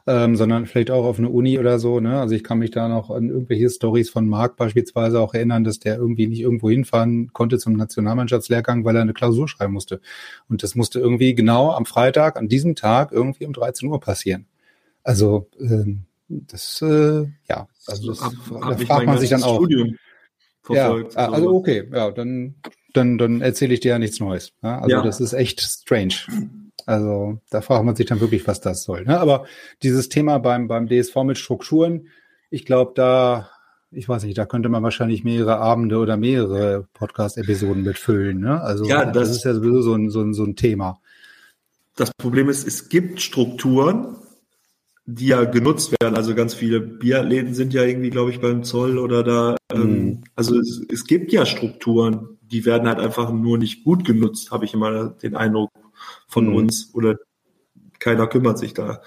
ähm, 0.07 0.35
sondern 0.35 0.65
vielleicht 0.65 0.89
auch 0.89 1.05
auf 1.05 1.19
eine 1.19 1.29
Uni 1.29 1.59
oder 1.59 1.77
so. 1.77 1.99
Ne? 1.99 2.19
Also 2.19 2.33
ich 2.33 2.43
kann 2.43 2.57
mich 2.57 2.71
da 2.71 2.87
noch 2.87 3.11
an 3.11 3.29
irgendwelche 3.29 3.69
Stories 3.69 4.09
von 4.09 4.27
Marc 4.27 4.55
beispielsweise 4.55 5.19
auch 5.19 5.35
erinnern, 5.35 5.63
dass 5.63 5.77
der 5.77 5.97
irgendwie 5.97 6.25
nicht 6.25 6.41
irgendwo 6.41 6.71
hinfahren 6.71 7.31
konnte 7.33 7.59
zum 7.59 7.73
Nationalmannschaftslehrgang, 7.73 8.83
weil 8.83 8.95
er 8.95 9.03
eine 9.03 9.13
Klausur 9.13 9.47
schreiben 9.47 9.73
musste. 9.73 10.01
Und 10.49 10.63
das 10.63 10.73
musste 10.73 10.99
irgendwie 10.99 11.35
genau 11.35 11.69
am 11.69 11.85
Freitag, 11.85 12.35
an 12.37 12.47
diesem 12.47 12.73
Tag 12.73 13.11
irgendwie 13.11 13.45
um 13.45 13.53
13 13.53 13.87
Uhr 13.87 13.99
passieren. 13.99 14.47
Also 15.03 15.49
ähm, 15.59 16.05
das, 16.29 16.81
äh, 16.81 17.27
ja, 17.47 17.67
also 17.85 18.07
das, 18.07 18.23
ab, 18.23 18.33
da 18.49 18.75
fragt 18.77 19.05
man 19.05 19.19
sich 19.19 19.29
dann 19.29 19.43
auch. 19.43 19.57
Studium 19.57 19.97
verfolgt. 20.63 21.15
Ja, 21.15 21.31
also 21.31 21.55
okay, 21.55 21.87
ja, 21.91 22.11
dann, 22.11 22.55
dann, 22.93 23.17
dann 23.17 23.41
erzähle 23.41 23.73
ich 23.73 23.81
dir 23.81 23.89
ja 23.89 23.99
nichts 23.99 24.19
Neues. 24.19 24.53
Ja? 24.63 24.79
Also 24.79 24.95
ja. 24.95 25.01
das 25.03 25.19
ist 25.19 25.33
echt 25.33 25.61
strange. 25.61 26.15
Also 26.85 27.39
da 27.49 27.61
fragt 27.61 27.85
man 27.85 27.95
sich 27.95 28.05
dann 28.05 28.19
wirklich, 28.19 28.47
was 28.47 28.61
das 28.61 28.83
soll. 28.83 29.05
Ne? 29.05 29.19
Aber 29.19 29.45
dieses 29.83 30.09
Thema 30.09 30.37
beim, 30.39 30.67
beim 30.67 30.87
DSV 30.87 31.15
mit 31.23 31.37
Strukturen, 31.37 32.07
ich 32.49 32.65
glaube, 32.65 32.93
da, 32.95 33.49
ich 33.91 34.07
weiß 34.07 34.23
nicht, 34.23 34.37
da 34.37 34.45
könnte 34.45 34.69
man 34.69 34.83
wahrscheinlich 34.83 35.23
mehrere 35.23 35.57
Abende 35.57 35.97
oder 35.97 36.17
mehrere 36.17 36.87
Podcast-Episoden 36.93 37.83
mitfüllen. 37.83 38.39
Ne? 38.39 38.61
Also 38.61 38.85
ja, 38.85 39.05
das, 39.05 39.29
das 39.29 39.37
ist 39.37 39.45
ja 39.45 39.53
sowieso 39.53 39.81
so 39.81 39.93
ein, 39.93 40.09
so, 40.09 40.21
ein, 40.21 40.33
so 40.33 40.43
ein 40.43 40.55
Thema. 40.55 40.99
Das 41.95 42.11
Problem 42.17 42.49
ist, 42.49 42.67
es 42.67 42.89
gibt 42.89 43.21
Strukturen, 43.21 44.17
die 45.05 45.27
ja 45.27 45.43
genutzt 45.43 45.93
werden. 45.99 46.15
Also 46.15 46.33
ganz 46.35 46.53
viele 46.53 46.79
Bierläden 46.79 47.53
sind 47.53 47.73
ja 47.73 47.83
irgendwie, 47.83 48.09
glaube 48.09 48.31
ich, 48.31 48.39
beim 48.39 48.63
Zoll 48.63 48.97
oder 48.97 49.23
da. 49.23 49.57
Ähm, 49.71 49.81
mhm. 49.81 50.23
Also 50.35 50.57
es, 50.57 50.81
es, 50.91 51.05
gibt 51.05 51.31
ja 51.31 51.45
Strukturen, 51.45 52.37
die 52.41 52.65
werden 52.65 52.87
halt 52.87 52.99
einfach 52.99 53.31
nur 53.31 53.57
nicht 53.57 53.83
gut 53.83 54.05
genutzt, 54.05 54.51
habe 54.51 54.65
ich 54.65 54.73
immer 54.73 55.09
den 55.09 55.35
Eindruck 55.35 55.71
von 56.27 56.47
mhm. 56.47 56.55
uns. 56.55 56.91
Oder 56.93 57.17
keiner 57.99 58.27
kümmert 58.27 58.57
sich 58.57 58.73
da 58.73 59.01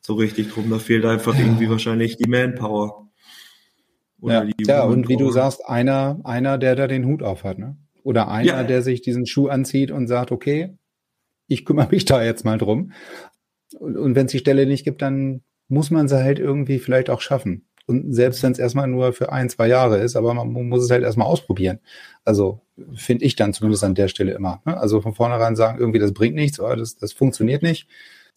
so 0.00 0.14
richtig 0.14 0.52
drum. 0.52 0.70
Da 0.70 0.78
fehlt 0.78 1.04
einfach 1.04 1.34
ja. 1.34 1.40
irgendwie 1.40 1.68
wahrscheinlich 1.68 2.16
die 2.16 2.28
Manpower. 2.28 3.10
Oder 4.20 4.44
ja, 4.44 4.52
ja 4.60 4.84
und 4.84 5.08
wie 5.08 5.16
du 5.16 5.30
sagst, 5.32 5.66
einer, 5.66 6.20
einer, 6.24 6.56
der 6.56 6.76
da 6.76 6.86
den 6.86 7.06
Hut 7.06 7.22
auf 7.22 7.44
hat, 7.44 7.58
ne? 7.58 7.76
Oder 8.04 8.28
einer, 8.28 8.46
ja. 8.46 8.64
der 8.64 8.82
sich 8.82 9.02
diesen 9.02 9.26
Schuh 9.26 9.48
anzieht 9.48 9.90
und 9.90 10.08
sagt, 10.08 10.32
okay, 10.32 10.76
ich 11.46 11.64
kümmere 11.64 11.88
mich 11.90 12.04
da 12.04 12.22
jetzt 12.22 12.44
mal 12.44 12.58
drum. 12.58 12.92
Und, 13.82 13.96
und 13.96 14.14
wenn 14.14 14.26
es 14.26 14.32
die 14.32 14.38
Stelle 14.38 14.64
nicht 14.64 14.84
gibt, 14.84 15.02
dann 15.02 15.42
muss 15.68 15.90
man 15.90 16.06
sie 16.06 16.22
halt 16.22 16.38
irgendwie 16.38 16.78
vielleicht 16.78 17.10
auch 17.10 17.20
schaffen. 17.20 17.66
Und 17.86 18.14
selbst 18.14 18.40
wenn 18.44 18.52
es 18.52 18.60
erstmal 18.60 18.86
nur 18.86 19.12
für 19.12 19.32
ein, 19.32 19.50
zwei 19.50 19.66
Jahre 19.66 19.98
ist, 19.98 20.14
aber 20.14 20.32
man 20.34 20.52
muss 20.52 20.84
es 20.84 20.90
halt 20.90 21.02
erstmal 21.02 21.26
ausprobieren. 21.26 21.80
Also 22.24 22.60
finde 22.94 23.24
ich 23.24 23.34
dann 23.34 23.52
zumindest 23.52 23.82
an 23.82 23.96
der 23.96 24.06
Stelle 24.06 24.34
immer. 24.34 24.62
Ne? 24.64 24.78
Also 24.78 25.00
von 25.00 25.14
vornherein 25.14 25.56
sagen, 25.56 25.80
irgendwie 25.80 25.98
das 25.98 26.12
bringt 26.12 26.36
nichts 26.36 26.60
oder 26.60 26.76
das, 26.76 26.96
das 26.96 27.12
funktioniert 27.12 27.64
nicht. 27.64 27.88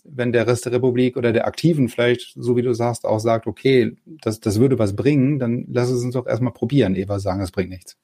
Wenn 0.04 0.34
der 0.34 0.48
Rest 0.48 0.66
der 0.66 0.72
Republik 0.72 1.16
oder 1.16 1.32
der 1.32 1.46
Aktiven 1.46 1.90
vielleicht, 1.90 2.34
so 2.36 2.56
wie 2.56 2.64
du 2.64 2.74
sagst, 2.74 3.06
auch 3.06 3.20
sagt, 3.20 3.46
okay, 3.46 3.96
das, 4.06 4.40
das 4.40 4.60
würde 4.60 4.80
was 4.80 4.96
bringen, 4.96 5.38
dann 5.38 5.66
lass 5.70 5.92
es 5.92 6.04
uns 6.04 6.16
doch 6.16 6.26
erstmal 6.26 6.54
probieren, 6.54 6.96
ehe 6.96 7.08
wir 7.08 7.20
sagen, 7.20 7.42
es 7.42 7.52
bringt 7.52 7.70
nichts. 7.70 7.98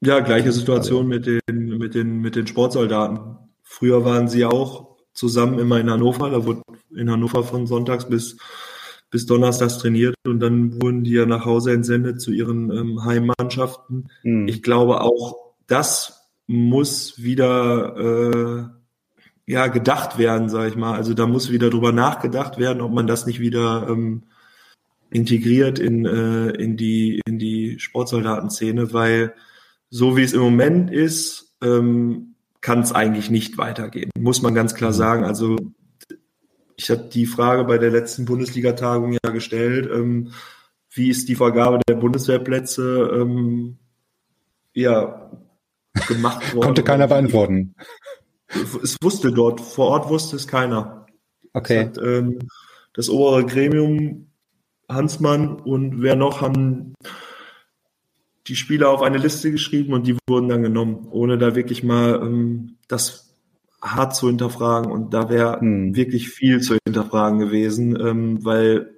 Ja, 0.00 0.20
gleiche 0.20 0.52
Situation 0.52 1.06
mit 1.06 1.26
den, 1.26 1.40
mit 1.76 1.94
den, 1.94 2.20
mit 2.20 2.34
den 2.34 2.46
Sportsoldaten. 2.46 3.36
Früher 3.62 4.06
waren 4.06 4.28
sie 4.28 4.46
auch 4.46 4.87
zusammen 5.18 5.58
immer 5.58 5.80
in 5.80 5.90
Hannover. 5.90 6.30
Da 6.30 6.46
wurde 6.46 6.62
in 6.94 7.10
Hannover 7.10 7.42
von 7.44 7.66
sonntags 7.66 8.08
bis, 8.08 8.36
bis 9.10 9.26
donnerstags 9.26 9.78
trainiert 9.78 10.14
und 10.26 10.40
dann 10.40 10.80
wurden 10.80 11.04
die 11.04 11.12
ja 11.12 11.26
nach 11.26 11.44
Hause 11.44 11.72
entsendet 11.72 12.20
zu 12.20 12.30
ihren 12.30 12.70
ähm, 12.70 13.04
Heimmannschaften. 13.04 14.08
Mhm. 14.22 14.48
Ich 14.48 14.62
glaube 14.62 15.00
auch, 15.00 15.54
das 15.66 16.30
muss 16.46 17.22
wieder 17.22 17.96
äh, 17.96 19.52
ja 19.52 19.66
gedacht 19.66 20.18
werden, 20.18 20.48
sage 20.48 20.68
ich 20.68 20.76
mal. 20.76 20.94
Also 20.94 21.14
da 21.14 21.26
muss 21.26 21.50
wieder 21.50 21.68
drüber 21.68 21.92
nachgedacht 21.92 22.58
werden, 22.58 22.80
ob 22.80 22.92
man 22.92 23.06
das 23.06 23.26
nicht 23.26 23.40
wieder 23.40 23.88
ähm, 23.88 24.22
integriert 25.10 25.78
in, 25.78 26.06
äh, 26.06 26.50
in 26.50 26.76
die 26.76 27.20
in 27.26 27.38
die 27.38 27.78
Sportsoldatenszene, 27.78 28.92
weil 28.92 29.34
so 29.90 30.16
wie 30.16 30.22
es 30.22 30.32
im 30.32 30.40
Moment 30.40 30.90
ist, 30.90 31.56
ähm, 31.62 32.27
kann 32.60 32.80
es 32.80 32.92
eigentlich 32.92 33.30
nicht 33.30 33.58
weitergehen, 33.58 34.10
muss 34.18 34.42
man 34.42 34.54
ganz 34.54 34.74
klar 34.74 34.90
mhm. 34.90 34.96
sagen. 34.96 35.24
Also 35.24 35.56
ich 36.76 36.90
habe 36.90 37.08
die 37.12 37.26
Frage 37.26 37.64
bei 37.64 37.78
der 37.78 37.90
letzten 37.90 38.24
Bundesliga-Tagung 38.24 39.12
ja 39.12 39.30
gestellt, 39.30 39.88
ähm, 39.92 40.32
wie 40.90 41.10
ist 41.10 41.28
die 41.28 41.34
Vergabe 41.34 41.80
der 41.88 41.96
Bundeswehrplätze 41.96 43.10
ähm, 43.12 43.78
ja, 44.74 45.30
gemacht 46.06 46.54
worden? 46.54 46.66
Konnte 46.66 46.82
keiner 46.82 47.08
beantworten. 47.08 47.74
Es 48.82 48.96
wusste 49.02 49.32
dort, 49.32 49.60
vor 49.60 49.88
Ort 49.88 50.08
wusste 50.08 50.36
es 50.36 50.48
keiner. 50.48 51.06
Okay. 51.52 51.86
Hat, 51.86 51.98
ähm, 51.98 52.38
das 52.94 53.10
obere 53.10 53.44
Gremium, 53.44 54.30
Hansmann 54.88 55.56
und 55.56 56.02
wer 56.02 56.16
noch 56.16 56.40
haben 56.40 56.94
die 58.48 58.56
Spieler 58.56 58.90
auf 58.90 59.02
eine 59.02 59.18
Liste 59.18 59.50
geschrieben 59.50 59.92
und 59.92 60.06
die 60.06 60.16
wurden 60.26 60.48
dann 60.48 60.62
genommen, 60.62 61.06
ohne 61.10 61.36
da 61.36 61.54
wirklich 61.54 61.82
mal 61.82 62.20
ähm, 62.22 62.76
das 62.88 63.34
hart 63.82 64.16
zu 64.16 64.28
hinterfragen. 64.28 64.90
Und 64.90 65.12
da 65.12 65.28
wäre 65.28 65.60
hm. 65.60 65.94
wirklich 65.94 66.30
viel 66.30 66.60
zu 66.60 66.76
hinterfragen 66.84 67.38
gewesen, 67.38 67.98
ähm, 68.00 68.44
weil 68.44 68.94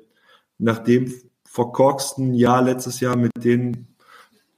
nach 0.59 0.79
dem 0.79 1.13
verkorksten 1.45 2.35
Jahr 2.35 2.63
letztes 2.63 3.01
Jahr 3.01 3.17
mit 3.17 3.33
den 3.43 3.89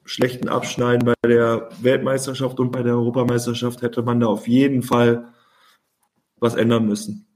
schlechten 0.04 0.48
Abschneiden 0.48 1.06
bei 1.06 1.28
der 1.28 1.70
Weltmeisterschaft 1.80 2.60
und 2.60 2.70
bei 2.70 2.82
der 2.82 2.94
Europameisterschaft 2.94 3.82
hätte 3.82 4.02
man 4.02 4.20
da 4.20 4.26
auf 4.26 4.46
jeden 4.46 4.82
Fall 4.82 5.32
was 6.38 6.54
ändern 6.54 6.86
müssen. 6.86 7.26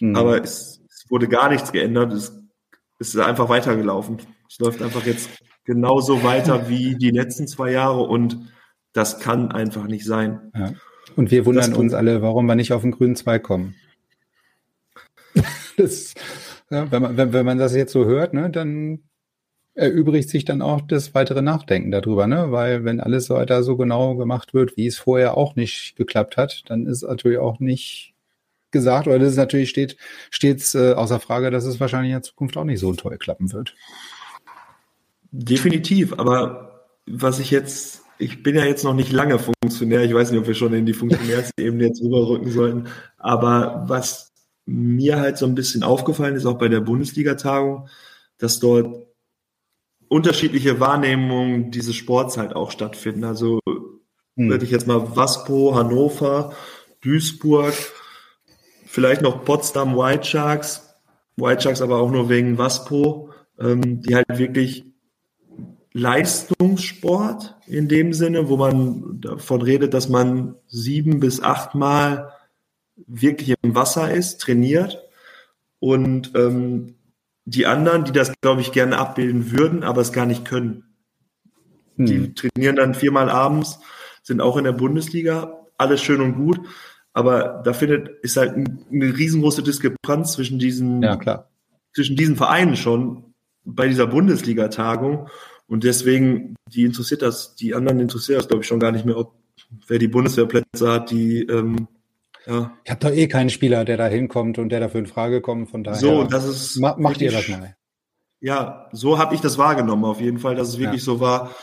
Mhm. 0.00 0.16
Aber 0.16 0.42
es, 0.42 0.80
es, 0.88 1.04
wurde 1.10 1.28
gar 1.28 1.50
nichts 1.50 1.70
geändert. 1.70 2.12
Es, 2.12 2.32
es 2.98 3.14
ist 3.14 3.20
einfach 3.20 3.48
weitergelaufen. 3.48 4.18
Es 4.48 4.58
läuft 4.58 4.82
einfach 4.82 5.04
jetzt 5.04 5.28
genauso 5.64 6.22
weiter 6.22 6.68
wie 6.68 6.96
die 6.96 7.10
letzten 7.10 7.46
zwei 7.46 7.72
Jahre 7.72 8.02
und 8.02 8.38
Das 8.92 9.18
kann 9.18 9.50
einfach 9.50 9.88
nicht 9.88 10.04
sein. 10.04 10.52
Ja. 10.54 10.72
Und 11.16 11.32
wir 11.32 11.44
wundern 11.46 11.74
uns 11.74 11.94
alle, 11.94 12.22
warum 12.22 12.46
wir 12.46 12.54
nicht 12.54 12.72
auf 12.72 12.82
den 12.82 12.92
grünen 12.92 13.16
Zweig 13.16 13.42
kommen. 13.42 13.74
das, 15.76 16.14
ja, 16.70 16.90
wenn, 16.92 17.02
man, 17.02 17.16
wenn, 17.16 17.32
wenn 17.32 17.44
man 17.44 17.58
das 17.58 17.74
jetzt 17.74 17.92
so 17.92 18.04
hört, 18.04 18.34
ne, 18.34 18.50
dann 18.50 19.00
erübrigt 19.74 20.28
sich 20.28 20.44
dann 20.44 20.62
auch 20.62 20.80
das 20.80 21.14
weitere 21.14 21.42
Nachdenken 21.42 21.90
darüber, 21.90 22.28
ne? 22.28 22.52
Weil 22.52 22.84
wenn 22.84 23.00
alles 23.00 23.28
weiter 23.30 23.64
so 23.64 23.76
genau 23.76 24.14
gemacht 24.14 24.54
wird, 24.54 24.76
wie 24.76 24.86
es 24.86 24.98
vorher 24.98 25.36
auch 25.36 25.56
nicht 25.56 25.96
geklappt 25.96 26.36
hat, 26.36 26.62
dann 26.66 26.86
ist 26.86 27.02
natürlich 27.02 27.38
auch 27.38 27.58
nicht 27.58 28.14
gesagt, 28.70 29.06
oder 29.06 29.18
das 29.18 29.30
ist 29.30 29.36
natürlich 29.36 29.70
steht 29.70 29.96
stets 30.30 30.74
äh, 30.74 30.92
außer 30.92 31.20
Frage, 31.20 31.50
dass 31.50 31.64
es 31.64 31.80
wahrscheinlich 31.80 32.10
in 32.10 32.16
der 32.16 32.22
Zukunft 32.22 32.56
auch 32.56 32.64
nicht 32.64 32.80
so 32.80 32.92
toll 32.94 33.18
klappen 33.18 33.52
wird. 33.52 33.74
Definitiv, 35.36 36.12
aber 36.16 36.86
was 37.06 37.40
ich 37.40 37.50
jetzt, 37.50 38.02
ich 38.18 38.44
bin 38.44 38.54
ja 38.54 38.64
jetzt 38.64 38.84
noch 38.84 38.94
nicht 38.94 39.10
lange 39.10 39.40
Funktionär, 39.40 40.04
ich 40.04 40.14
weiß 40.14 40.30
nicht, 40.30 40.38
ob 40.38 40.46
wir 40.46 40.54
schon 40.54 40.72
in 40.74 40.86
die 40.86 40.92
Funktionärsebene 40.92 41.86
jetzt 41.86 42.00
rüberrücken 42.00 42.52
sollten, 42.52 42.86
aber 43.18 43.82
was 43.88 44.32
mir 44.64 45.18
halt 45.18 45.36
so 45.36 45.46
ein 45.46 45.56
bisschen 45.56 45.82
aufgefallen 45.82 46.36
ist, 46.36 46.46
auch 46.46 46.56
bei 46.56 46.68
der 46.68 46.80
Bundesliga-Tagung, 46.80 47.88
dass 48.38 48.60
dort 48.60 49.08
unterschiedliche 50.06 50.78
Wahrnehmungen 50.78 51.72
dieses 51.72 51.96
Sports 51.96 52.36
halt 52.36 52.54
auch 52.54 52.70
stattfinden. 52.70 53.24
Also 53.24 53.58
hm. 53.66 54.50
würde 54.50 54.64
ich 54.64 54.70
jetzt 54.70 54.86
mal 54.86 55.16
Waspo, 55.16 55.74
Hannover, 55.74 56.52
Duisburg, 57.00 57.74
vielleicht 58.86 59.20
noch 59.20 59.44
Potsdam 59.44 59.96
White 59.96 60.26
Sharks, 60.26 60.94
White 61.36 61.62
Sharks 61.62 61.82
aber 61.82 61.98
auch 61.98 62.12
nur 62.12 62.28
wegen 62.28 62.56
Waspo, 62.56 63.30
ähm, 63.58 64.00
die 64.00 64.14
halt 64.14 64.26
wirklich 64.38 64.93
Leistungssport 65.94 67.54
in 67.66 67.88
dem 67.88 68.12
Sinne, 68.12 68.48
wo 68.48 68.56
man 68.56 69.20
davon 69.20 69.62
redet, 69.62 69.94
dass 69.94 70.08
man 70.08 70.56
sieben 70.66 71.20
bis 71.20 71.40
achtmal 71.40 72.32
wirklich 73.06 73.54
im 73.62 73.74
Wasser 73.74 74.12
ist, 74.12 74.40
trainiert 74.40 75.02
und 75.78 76.32
ähm, 76.34 76.96
die 77.44 77.66
anderen, 77.66 78.04
die 78.04 78.12
das, 78.12 78.32
glaube 78.40 78.60
ich, 78.60 78.72
gerne 78.72 78.98
abbilden 78.98 79.52
würden, 79.52 79.84
aber 79.84 80.00
es 80.00 80.12
gar 80.12 80.26
nicht 80.26 80.44
können. 80.44 80.84
Hm. 81.96 82.06
Die 82.06 82.34
trainieren 82.34 82.76
dann 82.76 82.94
viermal 82.94 83.30
abends, 83.30 83.78
sind 84.22 84.40
auch 84.40 84.56
in 84.56 84.64
der 84.64 84.72
Bundesliga, 84.72 85.64
alles 85.78 86.02
schön 86.02 86.20
und 86.20 86.34
gut, 86.34 86.60
aber 87.12 87.62
da 87.64 87.72
findet, 87.72 88.08
ist 88.22 88.36
halt 88.36 88.54
eine 88.54 89.16
riesengroße 89.16 89.62
Diskrepanz 89.62 90.32
zwischen 90.32 90.58
diesen, 90.58 91.02
ja, 91.02 91.46
zwischen 91.94 92.16
diesen 92.16 92.34
Vereinen 92.34 92.76
schon 92.76 93.34
bei 93.64 93.86
dieser 93.86 94.08
Bundesliga-Tagung. 94.08 95.28
Und 95.74 95.82
deswegen, 95.82 96.54
die 96.72 96.84
interessiert 96.84 97.20
das, 97.20 97.56
die 97.56 97.74
anderen 97.74 97.98
interessiert 97.98 98.38
das, 98.38 98.46
glaube 98.46 98.62
ich, 98.62 98.68
schon 98.68 98.78
gar 98.78 98.92
nicht 98.92 99.04
mehr, 99.04 99.18
ob 99.18 99.34
wer 99.88 99.98
die 99.98 100.06
Bundeswehrplätze 100.06 100.88
hat, 100.88 101.10
die 101.10 101.40
ähm, 101.40 101.88
ja. 102.46 102.78
Ich 102.84 102.92
habe 102.92 103.00
doch 103.00 103.10
eh 103.10 103.26
keinen 103.26 103.50
Spieler, 103.50 103.84
der 103.84 103.96
da 103.96 104.06
hinkommt 104.06 104.58
und 104.58 104.68
der 104.68 104.78
dafür 104.78 105.00
in 105.00 105.08
Frage 105.08 105.40
kommt. 105.40 105.68
Von 105.70 105.82
daher 105.82 105.98
so, 105.98 106.22
das 106.22 106.46
ist 106.46 106.78
ma 106.78 106.94
macht 106.96 107.20
ihr 107.20 107.32
das 107.32 107.48
mal. 107.48 107.74
Ja, 108.38 108.88
so 108.92 109.18
habe 109.18 109.34
ich 109.34 109.40
das 109.40 109.58
wahrgenommen 109.58 110.04
auf 110.04 110.20
jeden 110.20 110.38
Fall, 110.38 110.54
dass 110.54 110.68
es 110.68 110.78
wirklich 110.78 111.00
ja. 111.00 111.06
so 111.06 111.18
war. 111.18 111.56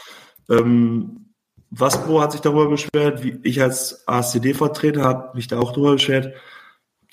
Ähm, 0.49 1.27
Waspro 1.69 2.19
hat 2.19 2.33
sich 2.33 2.41
darüber 2.41 2.67
beschwert, 2.67 3.23
wie 3.23 3.39
ich 3.43 3.61
als 3.61 4.05
ASCD-Vertreter 4.09 5.03
habe 5.03 5.37
mich 5.37 5.47
da 5.47 5.57
auch 5.57 5.71
darüber 5.71 5.93
beschwert. 5.93 6.33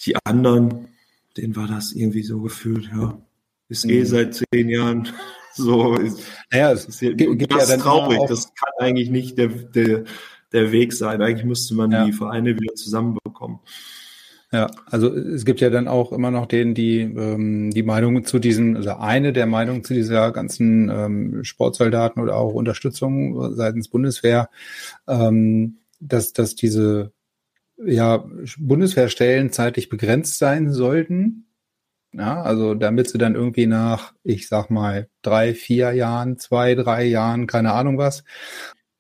Die 0.05 0.17
anderen, 0.25 0.89
denen 1.37 1.55
war 1.55 1.69
das 1.69 1.93
irgendwie 1.93 2.25
so 2.25 2.41
gefühlt, 2.41 2.91
ja. 2.93 3.23
Ist 3.69 3.85
eh 3.85 3.89
mhm. 3.89 3.95
eh 4.01 4.05
seit 4.05 4.35
zehn 4.35 4.69
Jahren 4.69 5.09
so. 5.59 5.97
Ist, 5.97 6.21
naja, 6.51 6.73
es 6.73 6.87
ist, 6.87 7.01
gibt, 7.01 7.53
das 7.53 7.69
ja 7.69 7.77
dann 7.77 7.81
traurig. 7.81 8.19
Das 8.29 8.55
kann 8.55 8.73
eigentlich 8.79 9.11
nicht 9.11 9.37
der, 9.37 9.49
der, 9.49 10.05
der 10.53 10.73
Weg 10.73 10.93
sein. 10.93 11.21
Eigentlich 11.21 11.45
müsste 11.45 11.75
man 11.75 11.91
ja. 11.91 12.05
die 12.07 12.13
Vereine 12.13 12.59
wieder 12.59 12.75
zusammenbekommen. 12.75 13.61
Ja, 14.51 14.71
also 14.87 15.15
es 15.15 15.45
gibt 15.45 15.61
ja 15.61 15.69
dann 15.69 15.89
auch 15.89 16.11
immer 16.11 16.31
noch 16.31 16.47
den, 16.47 16.73
die 16.75 17.01
ähm, 17.01 17.71
die 17.71 17.83
Meinung 17.83 18.25
zu 18.25 18.39
diesen, 18.39 18.77
also 18.77 18.95
eine 18.95 19.35
der 19.35 19.45
Meinungen 19.45 19.85
zu 19.85 19.93
dieser 19.93 20.33
ganzen 20.33 20.89
ähm, 20.89 21.45
Sportsoldaten 21.45 22.23
oder 22.23 22.37
auch 22.37 22.55
Unterstützung 22.55 23.55
seitens 23.55 23.89
Bundeswehr, 23.89 24.49
ähm, 25.07 25.81
dass 26.01 26.33
dass 26.33 26.55
diese 26.55 27.13
ja 27.77 28.25
Bundeswehrstellen 28.59 29.53
zeitlich 29.53 29.91
begrenzt 29.91 30.39
sein 30.39 30.73
sollten. 30.73 31.48
Ja, 32.13 32.43
also 32.43 32.75
damit 32.75 33.11
sie 33.11 33.19
dann 33.19 33.35
irgendwie 33.35 33.67
nach, 33.67 34.15
ich 34.25 34.49
sag 34.49 34.71
mal, 34.71 35.09
drei, 35.23 35.55
vier 35.55 35.93
Jahren, 35.93 36.39
zwei, 36.39 36.75
drei 36.75 37.05
Jahren, 37.05 37.47
keine 37.47 37.73
Ahnung 37.73 37.99
was, 37.99 38.25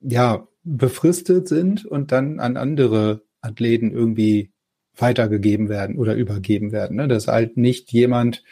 ja, 0.00 0.46
befristet 0.62 1.48
sind 1.48 1.86
und 1.86 2.12
dann 2.12 2.38
an 2.40 2.56
andere 2.58 3.22
Athleten 3.40 3.90
irgendwie 3.90 4.50
weitergegeben 4.94 5.68
werden 5.68 5.96
oder 5.96 6.14
übergeben 6.14 6.72
werden. 6.72 6.96
Ne? 6.96 7.08
Dass 7.08 7.28
halt 7.28 7.56
nicht 7.56 7.92
jemand, 7.92 8.44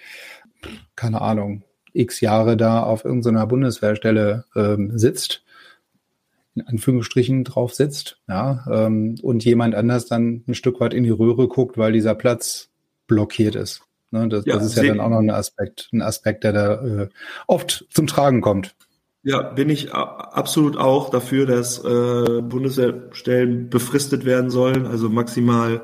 keine 0.94 1.20
Ahnung, 1.20 1.62
x 1.92 2.20
Jahre 2.20 2.56
da 2.56 2.82
auf 2.82 3.04
irgendeiner 3.04 3.46
Bundeswehrstelle 3.46 4.44
ähm, 4.54 4.98
sitzt, 4.98 5.44
in 6.54 6.62
Anführungsstrichen 6.62 7.44
drauf 7.44 7.74
sitzt, 7.74 8.18
ja, 8.28 8.64
ähm, 8.70 9.16
und 9.22 9.44
jemand 9.44 9.74
anders 9.74 10.06
dann 10.06 10.44
ein 10.48 10.54
Stück 10.54 10.80
weit 10.80 10.94
in 10.94 11.04
die 11.04 11.10
Röhre 11.10 11.48
guckt, 11.48 11.76
weil 11.76 11.92
dieser 11.92 12.14
Platz 12.14 12.70
blockiert 13.06 13.54
ist. 13.56 13.85
Ne? 14.18 14.28
Das, 14.28 14.44
ja, 14.44 14.54
das 14.54 14.66
ist 14.66 14.76
ja 14.76 14.84
dann 14.84 15.00
auch 15.00 15.10
noch 15.10 15.18
ein 15.18 15.30
Aspekt, 15.30 15.88
ein 15.92 16.02
Aspekt, 16.02 16.44
der 16.44 16.52
da 16.52 16.74
äh, 16.84 17.08
oft 17.46 17.86
zum 17.90 18.06
Tragen 18.06 18.40
kommt. 18.40 18.74
Ja, 19.22 19.42
bin 19.42 19.70
ich 19.70 19.92
absolut 19.92 20.76
auch 20.76 21.10
dafür, 21.10 21.46
dass 21.46 21.84
äh, 21.84 22.42
Bundeswehrstellen 22.42 23.68
befristet 23.70 24.24
werden 24.24 24.50
sollen, 24.50 24.86
also 24.86 25.08
maximal 25.08 25.82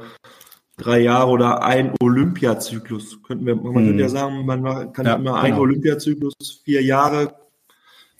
drei 0.76 1.00
Jahre 1.00 1.30
oder 1.30 1.62
ein 1.64 1.92
Olympiazyklus. 2.00 3.20
Könnten 3.22 3.44
wir, 3.46 3.56
man 3.56 3.74
hm. 3.74 3.86
könnte 3.86 4.02
ja 4.02 4.08
sagen, 4.08 4.46
man 4.46 4.92
kann 4.92 5.06
ja, 5.06 5.14
immer 5.16 5.42
genau. 5.42 5.60
Olympiazyklus, 5.60 6.34
vier 6.64 6.82
Jahre 6.82 7.34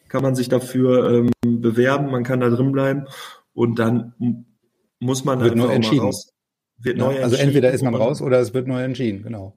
kann 0.08 0.22
man 0.22 0.34
sich 0.34 0.48
dafür 0.48 1.10
ähm, 1.10 1.30
bewerben, 1.62 2.10
man 2.10 2.24
kann 2.24 2.40
da 2.40 2.50
drin 2.50 2.72
bleiben 2.72 3.06
und 3.54 3.78
dann 3.78 4.44
muss 4.98 5.24
man 5.24 5.40
wird 5.40 5.56
neu 5.56 5.68
entschieden. 5.68 6.04
Raus. 6.04 6.32
Wird 6.78 6.98
ja, 6.98 7.04
neu 7.04 7.22
also 7.22 7.36
entweder 7.36 7.70
ist 7.70 7.82
man 7.82 7.94
raus 7.94 8.20
oder 8.20 8.40
es 8.40 8.52
wird 8.54 8.66
neu 8.66 8.82
entschieden, 8.82 9.22
genau. 9.22 9.56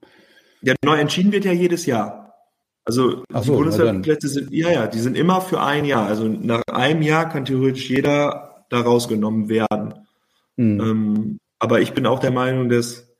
Ja, 0.65 0.73
neu 0.83 0.97
entschieden 0.97 1.31
wird 1.31 1.45
ja 1.45 1.51
jedes 1.51 1.85
Jahr. 1.85 2.33
Also 2.85 3.23
Ach 3.31 3.41
die 3.41 3.47
so, 3.47 3.55
Bundeswehrplätze 3.55 4.27
sind, 4.27 4.51
ja, 4.51 4.71
ja, 4.71 4.87
die 4.87 4.99
sind 4.99 5.15
immer 5.15 5.39
für 5.41 5.61
ein 5.61 5.85
Jahr. 5.85 6.07
Also 6.07 6.27
nach 6.27 6.63
einem 6.71 7.03
Jahr 7.03 7.29
kann 7.29 7.45
theoretisch 7.45 7.87
jeder 7.89 8.65
da 8.69 8.81
rausgenommen 8.81 9.47
werden. 9.47 9.93
Mhm. 10.55 10.79
Ähm, 10.79 11.37
aber 11.59 11.81
ich 11.81 11.93
bin 11.93 12.07
auch 12.07 12.19
der 12.19 12.31
Meinung, 12.31 12.69
dass 12.69 13.15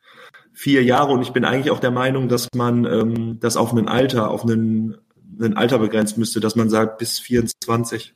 vier 0.53 0.83
Jahre 0.83 1.13
und 1.13 1.21
ich 1.21 1.33
bin 1.33 1.45
eigentlich 1.45 1.69
auch 1.69 1.79
der 1.79 1.91
Meinung, 1.91 2.29
dass 2.29 2.47
man 2.55 2.85
ähm, 2.85 3.39
das 3.39 3.57
auf 3.57 3.73
ein 3.73 3.87
Alter, 3.87 4.31
auf 4.31 4.43
einen, 4.43 4.97
einen 5.39 5.55
Alter 5.55 5.77
begrenzt 5.77 6.17
müsste, 6.17 6.39
dass 6.39 6.55
man 6.55 6.69
sagt 6.69 6.97
bis 6.97 7.19
24. 7.19 8.15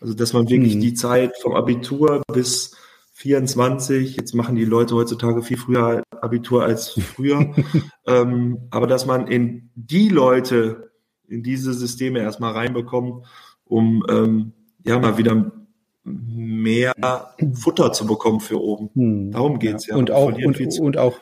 Also 0.00 0.14
dass 0.14 0.32
man 0.32 0.48
wirklich 0.48 0.76
mhm. 0.76 0.80
die 0.80 0.94
Zeit 0.94 1.36
vom 1.42 1.54
Abitur 1.54 2.22
bis 2.32 2.76
24, 3.24 4.16
jetzt 4.16 4.34
machen 4.34 4.54
die 4.54 4.66
Leute 4.66 4.94
heutzutage 4.94 5.42
viel 5.42 5.56
früher 5.56 6.02
Abitur 6.20 6.62
als 6.62 6.90
früher, 6.90 7.54
ähm, 8.06 8.68
aber 8.70 8.86
dass 8.86 9.06
man 9.06 9.28
in 9.28 9.70
die 9.74 10.10
Leute, 10.10 10.90
in 11.26 11.42
diese 11.42 11.72
Systeme 11.72 12.18
erstmal 12.18 12.52
reinbekommt, 12.52 13.24
um 13.64 14.04
ähm, 14.10 14.52
ja 14.84 14.98
mal 14.98 15.16
wieder 15.16 15.52
mehr 16.04 16.92
Futter 17.54 17.94
zu 17.94 18.06
bekommen 18.06 18.40
für 18.40 18.60
oben. 18.60 18.90
Hm. 18.92 19.30
Darum 19.30 19.58
geht's 19.58 19.86
ja. 19.86 19.96
Und 19.96 20.10
auch, 20.10 20.34
und, 20.34 20.78
und 20.78 20.98
auch 20.98 21.18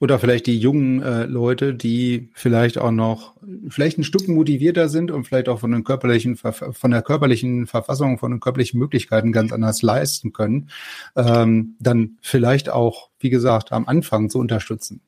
oder 0.00 0.18
vielleicht 0.18 0.48
die 0.48 0.58
jungen 0.58 1.02
äh, 1.02 1.26
Leute, 1.26 1.72
die 1.72 2.30
vielleicht 2.34 2.78
auch 2.78 2.90
noch 2.90 3.33
vielleicht 3.68 3.98
ein 3.98 4.04
Stück 4.04 4.28
motivierter 4.28 4.88
sind 4.88 5.10
und 5.10 5.24
vielleicht 5.24 5.48
auch 5.48 5.60
von 5.60 5.72
den 5.72 5.84
körperlichen 5.84 6.36
von 6.36 6.90
der 6.90 7.02
körperlichen 7.02 7.66
Verfassung, 7.66 8.18
von 8.18 8.32
den 8.32 8.40
körperlichen 8.40 8.78
Möglichkeiten 8.78 9.32
ganz 9.32 9.52
anders 9.52 9.82
leisten 9.82 10.32
können, 10.32 10.70
ähm, 11.16 11.76
dann 11.78 12.18
vielleicht 12.20 12.70
auch 12.70 13.10
wie 13.24 13.30
gesagt, 13.30 13.72
am 13.72 13.88
Anfang 13.88 14.28
zu 14.28 14.38
unterstützen. 14.38 15.00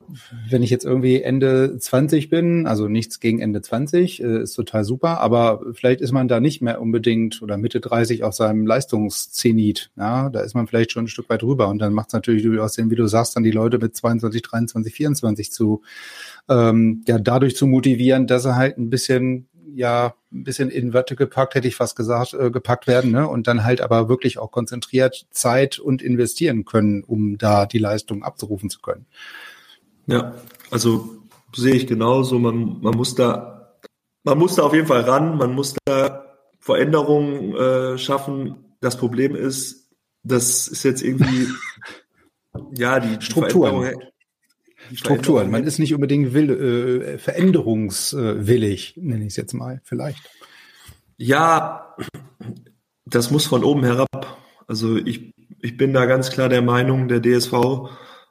Wenn 0.49 0.63
ich 0.63 0.71
jetzt 0.71 0.85
irgendwie 0.85 1.21
Ende 1.21 1.77
20 1.77 2.29
bin, 2.29 2.65
also 2.65 2.87
nichts 2.87 3.19
gegen 3.19 3.39
Ende 3.39 3.61
20, 3.61 4.23
äh, 4.23 4.41
ist 4.41 4.55
total 4.55 4.83
super, 4.83 5.21
aber 5.21 5.61
vielleicht 5.73 6.01
ist 6.01 6.11
man 6.11 6.27
da 6.27 6.39
nicht 6.39 6.59
mehr 6.59 6.81
unbedingt 6.81 7.43
oder 7.43 7.57
Mitte 7.57 7.79
30 7.79 8.23
auf 8.23 8.33
seinem 8.33 8.65
Leistungszenit. 8.65 9.91
Ja, 9.97 10.31
da 10.31 10.39
ist 10.39 10.55
man 10.55 10.65
vielleicht 10.65 10.93
schon 10.93 11.05
ein 11.05 11.09
Stück 11.09 11.29
weit 11.29 11.43
drüber 11.43 11.67
und 11.67 11.77
dann 11.77 11.93
macht 11.93 12.07
es 12.07 12.13
natürlich 12.13 12.41
durchaus 12.41 12.73
Sinn, 12.73 12.89
wie 12.89 12.95
du 12.95 13.05
sagst, 13.05 13.35
dann 13.35 13.43
die 13.43 13.51
Leute 13.51 13.77
mit 13.77 13.95
22, 13.95 14.41
23, 14.41 14.93
24 14.95 15.51
zu, 15.51 15.83
ähm, 16.49 17.03
ja, 17.07 17.19
dadurch 17.19 17.55
zu 17.55 17.67
motivieren, 17.67 18.25
dass 18.27 18.43
sie 18.43 18.55
halt 18.55 18.77
ein 18.77 18.89
bisschen 18.89 19.47
ja 19.73 20.15
ein 20.31 20.43
bisschen 20.43 20.69
in 20.69 20.93
Wörter 20.93 21.15
gepackt, 21.15 21.55
hätte 21.55 21.67
ich 21.67 21.75
fast 21.75 21.95
gesagt, 21.95 22.33
äh, 22.33 22.51
gepackt 22.51 22.87
werden, 22.87 23.11
ne? 23.11 23.27
Und 23.27 23.47
dann 23.47 23.63
halt 23.63 23.81
aber 23.81 24.09
wirklich 24.09 24.39
auch 24.39 24.51
konzentriert 24.51 25.27
Zeit 25.31 25.79
und 25.79 26.01
investieren 26.01 26.65
können, 26.65 27.03
um 27.03 27.37
da 27.37 27.65
die 27.65 27.77
Leistung 27.77 28.23
abzurufen 28.23 28.69
zu 28.69 28.79
können. 28.79 29.05
Ja, 30.07 30.35
also 30.71 31.17
sehe 31.53 31.75
ich 31.75 31.87
genauso. 31.87 32.39
Man, 32.39 32.81
man 32.81 32.95
muss 32.95 33.15
da, 33.15 33.77
man 34.23 34.37
muss 34.37 34.55
da 34.55 34.63
auf 34.63 34.73
jeden 34.73 34.87
Fall 34.87 35.01
ran, 35.01 35.37
man 35.37 35.53
muss 35.53 35.75
da 35.85 36.25
Veränderungen 36.59 37.55
äh, 37.55 37.97
schaffen. 37.97 38.75
das 38.81 38.97
Problem 38.97 39.35
ist, 39.35 39.89
das 40.23 40.67
ist 40.67 40.83
jetzt 40.83 41.01
irgendwie, 41.01 41.47
ja, 42.75 42.99
die 42.99 43.21
Strukturen. 43.21 43.95
Strukturen. 44.93 45.51
Man 45.51 45.63
ist 45.63 45.79
nicht 45.79 45.93
unbedingt 45.93 46.33
will, 46.33 46.49
äh, 46.49 47.17
veränderungswillig, 47.17 48.93
nenne 48.97 49.25
ich 49.25 49.31
es 49.31 49.35
jetzt 49.37 49.53
mal, 49.53 49.81
vielleicht. 49.83 50.29
Ja, 51.17 51.95
das 53.05 53.31
muss 53.31 53.45
von 53.45 53.63
oben 53.63 53.83
herab. 53.83 54.37
Also 54.67 54.97
ich, 54.97 55.33
ich 55.61 55.77
bin 55.77 55.93
da 55.93 56.05
ganz 56.05 56.29
klar 56.29 56.49
der 56.49 56.61
Meinung, 56.61 57.07
der 57.07 57.21
DSV 57.21 57.53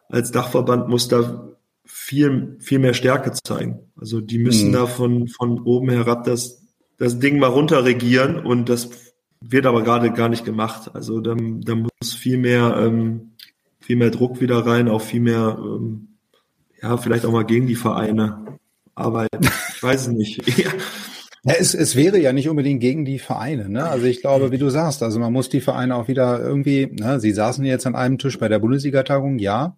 als 0.09 0.31
Dachverband 0.31 0.89
muss 0.89 1.09
da 1.09 1.49
viel, 1.85 2.57
viel 2.61 2.79
mehr 2.79 2.95
Stärke 2.95 3.33
zeigen. 3.33 3.81
Also 3.97 4.21
die 4.21 4.39
müssen 4.39 4.69
mhm. 4.69 4.73
da 4.75 4.87
von, 4.87 5.29
von 5.29 5.61
oben 5.61 5.91
herab 5.91 6.25
das, 6.25 6.63
das 6.99 7.19
Ding 7.19 7.39
mal 7.39 7.49
runterregieren 7.49 8.45
und 8.45 8.69
das 8.69 8.91
wird 9.41 9.67
aber 9.67 9.83
gerade 9.83 10.13
gar 10.13 10.29
nicht 10.29 10.45
gemacht. 10.45 10.91
Also 10.95 11.21
da, 11.21 11.35
da 11.37 11.75
muss 11.75 12.15
viel 12.15 12.39
mehr, 12.39 12.77
ähm, 12.79 13.33
viel 13.81 13.97
mehr 13.97 14.11
Druck 14.11 14.41
wieder 14.41 14.67
rein, 14.67 14.89
auch 14.89 15.03
viel 15.03 15.21
mehr, 15.21 15.59
ähm, 15.61 16.16
ja, 16.87 16.97
vielleicht 16.97 17.25
auch 17.27 17.33
mal 17.33 17.45
gegen 17.45 17.67
die 17.67 17.75
Vereine 17.75 18.59
arbeiten. 18.95 19.49
Ich 19.75 19.83
weiß 19.83 20.03
es 20.03 20.09
nicht. 20.09 20.59
ja. 20.59 20.71
Ja, 21.43 21.55
es, 21.57 21.75
es 21.75 21.95
wäre 21.95 22.19
ja 22.19 22.33
nicht 22.33 22.49
unbedingt 22.49 22.81
gegen 22.81 23.05
die 23.05 23.21
Vereine. 23.21 23.69
Ne? 23.69 23.89
Also 23.89 24.07
ich 24.07 24.21
glaube, 24.21 24.51
wie 24.51 24.59
du 24.59 24.69
sagst, 24.69 25.05
also 25.05 25.21
man 25.21 25.33
muss 25.33 25.49
die 25.49 25.61
Vereine 25.61 25.95
auch 25.95 26.09
wieder 26.09 26.41
irgendwie, 26.41 26.87
ne, 26.87 27.21
sie 27.21 27.31
saßen 27.31 27.65
jetzt 27.65 27.87
an 27.87 27.95
einem 27.95 28.19
Tisch 28.19 28.37
bei 28.41 28.49
der 28.49 28.59
Bundesliga-Tagung, 28.59 29.39
ja, 29.39 29.77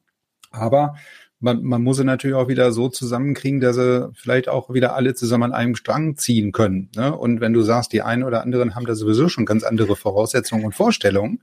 aber 0.50 0.94
man, 1.40 1.62
man 1.62 1.82
muss 1.82 1.98
sie 1.98 2.04
natürlich 2.04 2.36
auch 2.36 2.48
wieder 2.48 2.72
so 2.72 2.88
zusammenkriegen, 2.88 3.60
dass 3.60 3.76
sie 3.76 4.10
vielleicht 4.14 4.48
auch 4.48 4.72
wieder 4.72 4.94
alle 4.94 5.14
zusammen 5.14 5.44
an 5.44 5.52
einem 5.52 5.74
Strang 5.74 6.16
ziehen 6.16 6.52
können. 6.52 6.88
Ne? 6.96 7.14
Und 7.14 7.42
wenn 7.42 7.52
du 7.52 7.60
sagst, 7.60 7.92
die 7.92 8.00
einen 8.00 8.22
oder 8.22 8.42
anderen 8.42 8.74
haben 8.74 8.86
da 8.86 8.94
sowieso 8.94 9.28
schon 9.28 9.44
ganz 9.44 9.62
andere 9.62 9.94
Voraussetzungen 9.94 10.64
und 10.64 10.74
Vorstellungen, 10.74 11.42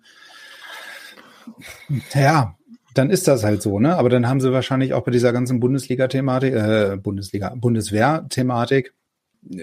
ja, 2.15 2.57
dann 2.97 3.09
ist 3.09 3.27
das 3.27 3.43
halt 3.43 3.61
so, 3.61 3.79
ne? 3.79 3.97
Aber 3.97 4.09
dann 4.09 4.27
haben 4.27 4.41
sie 4.41 4.51
wahrscheinlich 4.51 4.93
auch 4.93 5.03
bei 5.03 5.11
dieser 5.11 5.33
ganzen 5.33 5.59
Bundesliga-Thematik, 5.59 6.53
äh, 6.53 6.97
Bundesliga, 7.01 7.53
Bundeswehr-Thematik 7.55 8.93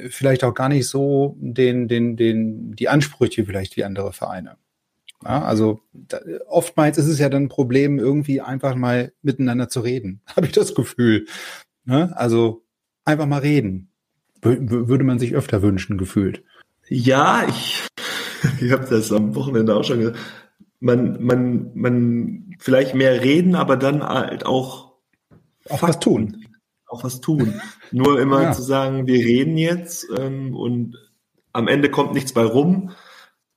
vielleicht 0.09 0.45
auch 0.45 0.55
gar 0.55 0.69
nicht 0.69 0.89
so 0.89 1.37
den, 1.39 1.89
den, 1.89 2.17
den, 2.17 2.73
die 2.73 2.89
Ansprüche 2.89 3.45
vielleicht 3.45 3.77
wie 3.77 3.85
andere 3.85 4.13
Vereine. 4.13 4.57
Ja, 5.25 5.43
also 5.43 5.81
da, 5.93 6.21
oftmals 6.49 6.99
ist 6.99 7.07
es 7.07 7.19
ja 7.19 7.29
dann 7.29 7.45
ein 7.45 7.49
Problem, 7.49 7.99
irgendwie 7.99 8.41
einfach 8.41 8.75
mal 8.75 9.13
miteinander 9.23 9.69
zu 9.69 9.81
reden, 9.81 10.21
habe 10.37 10.47
ich 10.47 10.53
das 10.53 10.75
Gefühl. 10.75 11.27
Ne? 11.85 12.13
Also 12.17 12.65
einfach 13.05 13.27
mal 13.27 13.41
reden. 13.41 13.89
Würde 14.41 15.05
man 15.05 15.21
sich 15.21 15.37
öfter 15.37 15.63
wünschen, 15.63 15.99
gefühlt. 15.99 16.43
Ja, 16.89 17.47
ich, 17.49 17.87
ich 18.61 18.73
habe 18.73 18.87
das 18.89 19.13
am 19.13 19.37
Wochenende 19.37 19.75
auch 19.75 19.85
schon 19.85 20.01
gesagt. 20.01 20.19
Man, 20.83 21.23
man, 21.25 21.71
man 21.75 22.57
vielleicht 22.59 22.95
mehr 22.95 23.23
reden, 23.23 23.55
aber 23.55 23.77
dann 23.77 24.03
halt 24.03 24.45
auch, 24.45 24.95
auch 25.69 25.83
was 25.83 26.01
tun. 26.01 26.45
Auch 26.87 27.05
was 27.05 27.21
tun. 27.21 27.61
Nur 27.93 28.21
immer 28.21 28.43
ja. 28.43 28.53
zu 28.53 28.63
sagen, 28.63 29.07
wir 29.07 29.25
reden 29.25 29.57
jetzt 29.57 30.07
ähm, 30.19 30.57
und 30.57 30.97
am 31.53 31.69
Ende 31.69 31.91
kommt 31.91 32.15
nichts 32.15 32.33
bei 32.33 32.45
rum 32.45 32.91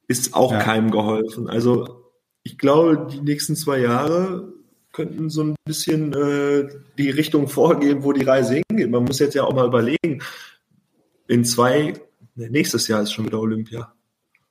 ist 0.08 0.34
auch 0.36 0.52
ja. 0.52 0.60
keinem 0.60 0.92
geholfen. 0.92 1.50
Also 1.50 2.12
ich 2.44 2.58
glaube, 2.58 3.08
die 3.12 3.22
nächsten 3.22 3.56
zwei 3.56 3.80
Jahre 3.80 4.54
könnten 4.92 5.30
so 5.30 5.44
ein 5.44 5.56
bisschen 5.66 6.14
äh, 6.14 6.70
die 6.98 7.10
Richtung 7.10 7.48
vorgeben, 7.48 8.04
wo 8.04 8.14
die 8.14 8.24
Reise 8.24 8.62
hingeht. 8.70 8.90
Man 8.90 9.04
muss 9.04 9.20
jetzt 9.20 9.34
ja 9.34 9.44
auch 9.44 9.54
mal 9.54 9.68
überlegen, 9.68 10.22
in 11.28 11.44
zwei, 11.44 11.94
nächstes 12.36 12.88
Jahr 12.88 13.02
ist 13.02 13.12
schon 13.12 13.26
wieder 13.26 13.40
Olympia. 13.40 13.94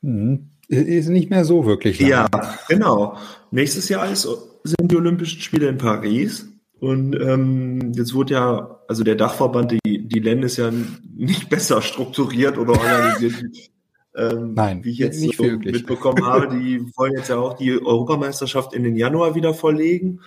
Mhm. 0.02 0.50
Ist 0.68 1.08
nicht 1.08 1.30
mehr 1.30 1.44
so 1.44 1.66
wirklich. 1.66 2.00
Lang. 2.00 2.10
Ja, 2.10 2.28
genau. 2.68 3.16
Nächstes 3.50 3.88
Jahr 3.88 4.10
ist, 4.10 4.28
sind 4.62 4.90
die 4.90 4.96
Olympischen 4.96 5.40
Spiele 5.40 5.68
in 5.68 5.78
Paris. 5.78 6.48
Und 6.80 7.14
ähm, 7.18 7.92
jetzt 7.94 8.14
wurde 8.14 8.34
ja, 8.34 8.80
also 8.88 9.04
der 9.04 9.14
Dachverband, 9.14 9.72
die, 9.72 10.06
die 10.06 10.20
LEN 10.20 10.42
ist 10.42 10.56
ja 10.56 10.70
nicht 11.16 11.48
besser 11.50 11.80
strukturiert 11.82 12.58
oder 12.58 12.72
organisiert 12.72 13.34
ähm, 14.16 14.54
Nein, 14.54 14.84
wie 14.84 14.90
ich 14.90 14.98
jetzt 14.98 15.20
nicht 15.20 15.36
so 15.36 15.44
mitbekommen 15.44 16.24
habe, 16.24 16.54
die 16.54 16.80
wollen 16.96 17.14
jetzt 17.16 17.28
ja 17.28 17.38
auch 17.38 17.54
die 17.56 17.72
Europameisterschaft 17.72 18.74
in 18.74 18.84
den 18.84 18.96
Januar 18.96 19.34
wieder 19.34 19.54
verlegen. 19.54 20.20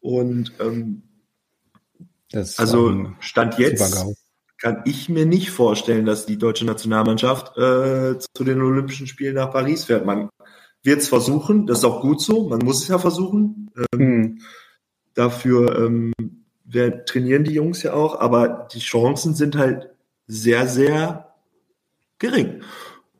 Und 0.00 0.52
ähm, 0.60 1.02
das 2.30 2.58
also 2.58 3.12
Stand 3.20 3.58
jetzt 3.58 4.04
kann 4.60 4.82
ich 4.84 5.08
mir 5.08 5.26
nicht 5.26 5.50
vorstellen, 5.50 6.06
dass 6.06 6.26
die 6.26 6.38
deutsche 6.38 6.66
Nationalmannschaft 6.66 7.56
äh, 7.56 8.18
zu 8.18 8.44
den 8.44 8.60
Olympischen 8.62 9.06
Spielen 9.06 9.34
nach 9.34 9.50
Paris 9.50 9.84
fährt. 9.84 10.06
Man 10.06 10.28
wird 10.82 11.00
es 11.00 11.08
versuchen, 11.08 11.66
das 11.66 11.78
ist 11.78 11.84
auch 11.84 12.00
gut 12.00 12.20
so, 12.20 12.48
man 12.48 12.60
muss 12.60 12.82
es 12.82 12.88
ja 12.88 12.98
versuchen. 12.98 13.70
Ähm, 13.92 14.00
hm. 14.00 14.38
Dafür 15.14 15.76
ähm, 15.78 16.12
wir 16.72 17.04
trainieren 17.04 17.44
die 17.44 17.54
Jungs 17.54 17.82
ja 17.82 17.94
auch, 17.94 18.20
aber 18.20 18.68
die 18.72 18.78
Chancen 18.78 19.34
sind 19.34 19.56
halt 19.56 19.90
sehr, 20.26 20.68
sehr 20.68 21.34
gering. 22.18 22.62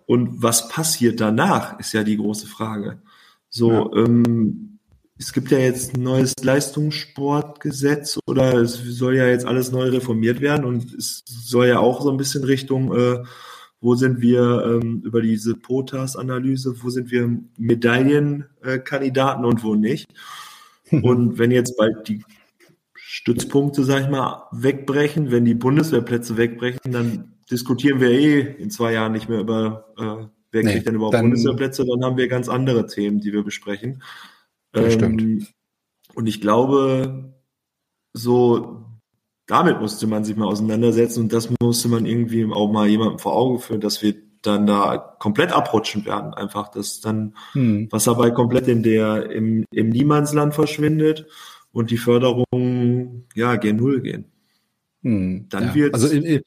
Und 0.07 0.42
was 0.42 0.68
passiert 0.68 1.20
danach, 1.20 1.79
ist 1.81 1.92
ja 1.92 2.05
die 2.05 2.16
große 2.16 2.46
Frage. 2.46 3.03
So, 3.48 3.92
ja. 3.92 4.05
ähm, 4.05 4.79
es 5.20 5.35
gibt 5.35 5.50
ja 5.50 5.59
jetzt 5.59 5.94
ein 5.94 6.02
neues 6.02 6.33
Leistungssportgesetz 6.42 8.18
oder 8.26 8.54
es 8.54 8.72
soll 8.72 9.16
ja 9.16 9.26
jetzt 9.26 9.44
alles 9.44 9.70
neu 9.70 9.90
reformiert 9.90 10.40
werden 10.40 10.64
und 10.64 10.94
es 10.94 11.22
soll 11.26 11.66
ja 11.66 11.78
auch 11.78 12.00
so 12.00 12.11
ein 12.11 12.16
bisschen 12.16 12.42
Richtung, 12.42 12.96
äh, 12.96 13.22
wo 13.83 13.94
sind 13.94 14.22
wir 14.22 14.64
ähm, 14.64 15.02
über 15.04 15.20
diese 15.20 15.54
POTAS-Analyse, 15.56 16.83
wo 16.83 16.88
sind 16.88 17.11
wir 17.11 17.38
Medaillenkandidaten 17.59 19.44
äh, 19.44 19.46
und 19.46 19.62
wo 19.62 19.74
nicht. 19.74 20.06
und 20.90 21.38
wenn 21.38 21.50
jetzt 21.50 21.76
bald 21.76 22.09
die 22.09 22.24
Stützpunkte, 22.94 23.85
sag 23.85 24.04
ich 24.04 24.09
mal, 24.09 24.48
wegbrechen, 24.52 25.30
wenn 25.30 25.44
die 25.44 25.54
Bundeswehrplätze 25.54 26.38
wegbrechen, 26.38 26.92
dann 26.92 27.35
diskutieren 27.50 28.00
wir 28.00 28.11
eh 28.11 28.40
in 28.40 28.70
zwei 28.70 28.94
Jahren 28.94 29.12
nicht 29.12 29.28
mehr 29.28 29.40
über, 29.40 29.92
äh, 29.98 30.24
wer 30.50 30.62
nee, 30.62 30.72
kriegt 30.72 30.87
denn 30.87 30.94
überhaupt 30.94 31.14
dann, 31.14 31.26
Bundeswehrplätze, 31.26 31.85
dann 31.85 32.02
haben 32.02 32.16
wir 32.16 32.28
ganz 32.28 32.48
andere 32.48 32.87
Themen, 32.87 33.20
die 33.20 33.35
wir 33.35 33.44
besprechen. 33.44 34.02
Das 34.72 34.85
ähm, 34.85 34.90
stimmt. 34.90 35.54
Und 36.14 36.26
ich 36.26 36.40
glaube, 36.40 37.35
so 38.12 38.85
damit 39.50 39.80
musste 39.80 40.06
man 40.06 40.24
sich 40.24 40.37
mal 40.37 40.46
auseinandersetzen 40.46 41.24
und 41.24 41.33
das 41.33 41.50
musste 41.61 41.88
man 41.88 42.06
irgendwie 42.06 42.46
auch 42.52 42.70
mal 42.70 42.87
jemandem 42.87 43.18
vor 43.18 43.35
Augen 43.35 43.59
führen, 43.59 43.80
dass 43.80 44.00
wir 44.00 44.14
dann 44.42 44.66
da 44.66 44.96
komplett 44.96 45.52
abrutschen 45.52 46.06
werden. 46.06 46.33
Einfach, 46.35 46.68
dass 46.68 47.00
dann 47.00 47.35
hm. 47.52 47.88
Wasserball 47.90 48.33
komplett 48.33 48.68
in 48.68 48.83
der, 48.85 49.30
im, 49.30 49.64
im 49.72 49.90
Niemandsland 49.90 50.54
verschwindet 50.54 51.26
und 51.72 51.90
die 51.90 51.98
Förderung, 51.98 53.24
ja, 53.35 53.56
gen 53.56 53.76
Null 53.76 54.00
gehen. 54.00 54.26
Hm, 55.02 55.46
dann 55.48 55.68
ja. 55.68 55.74
wird 55.74 55.94
also 55.94 56.09
ge 56.09 56.42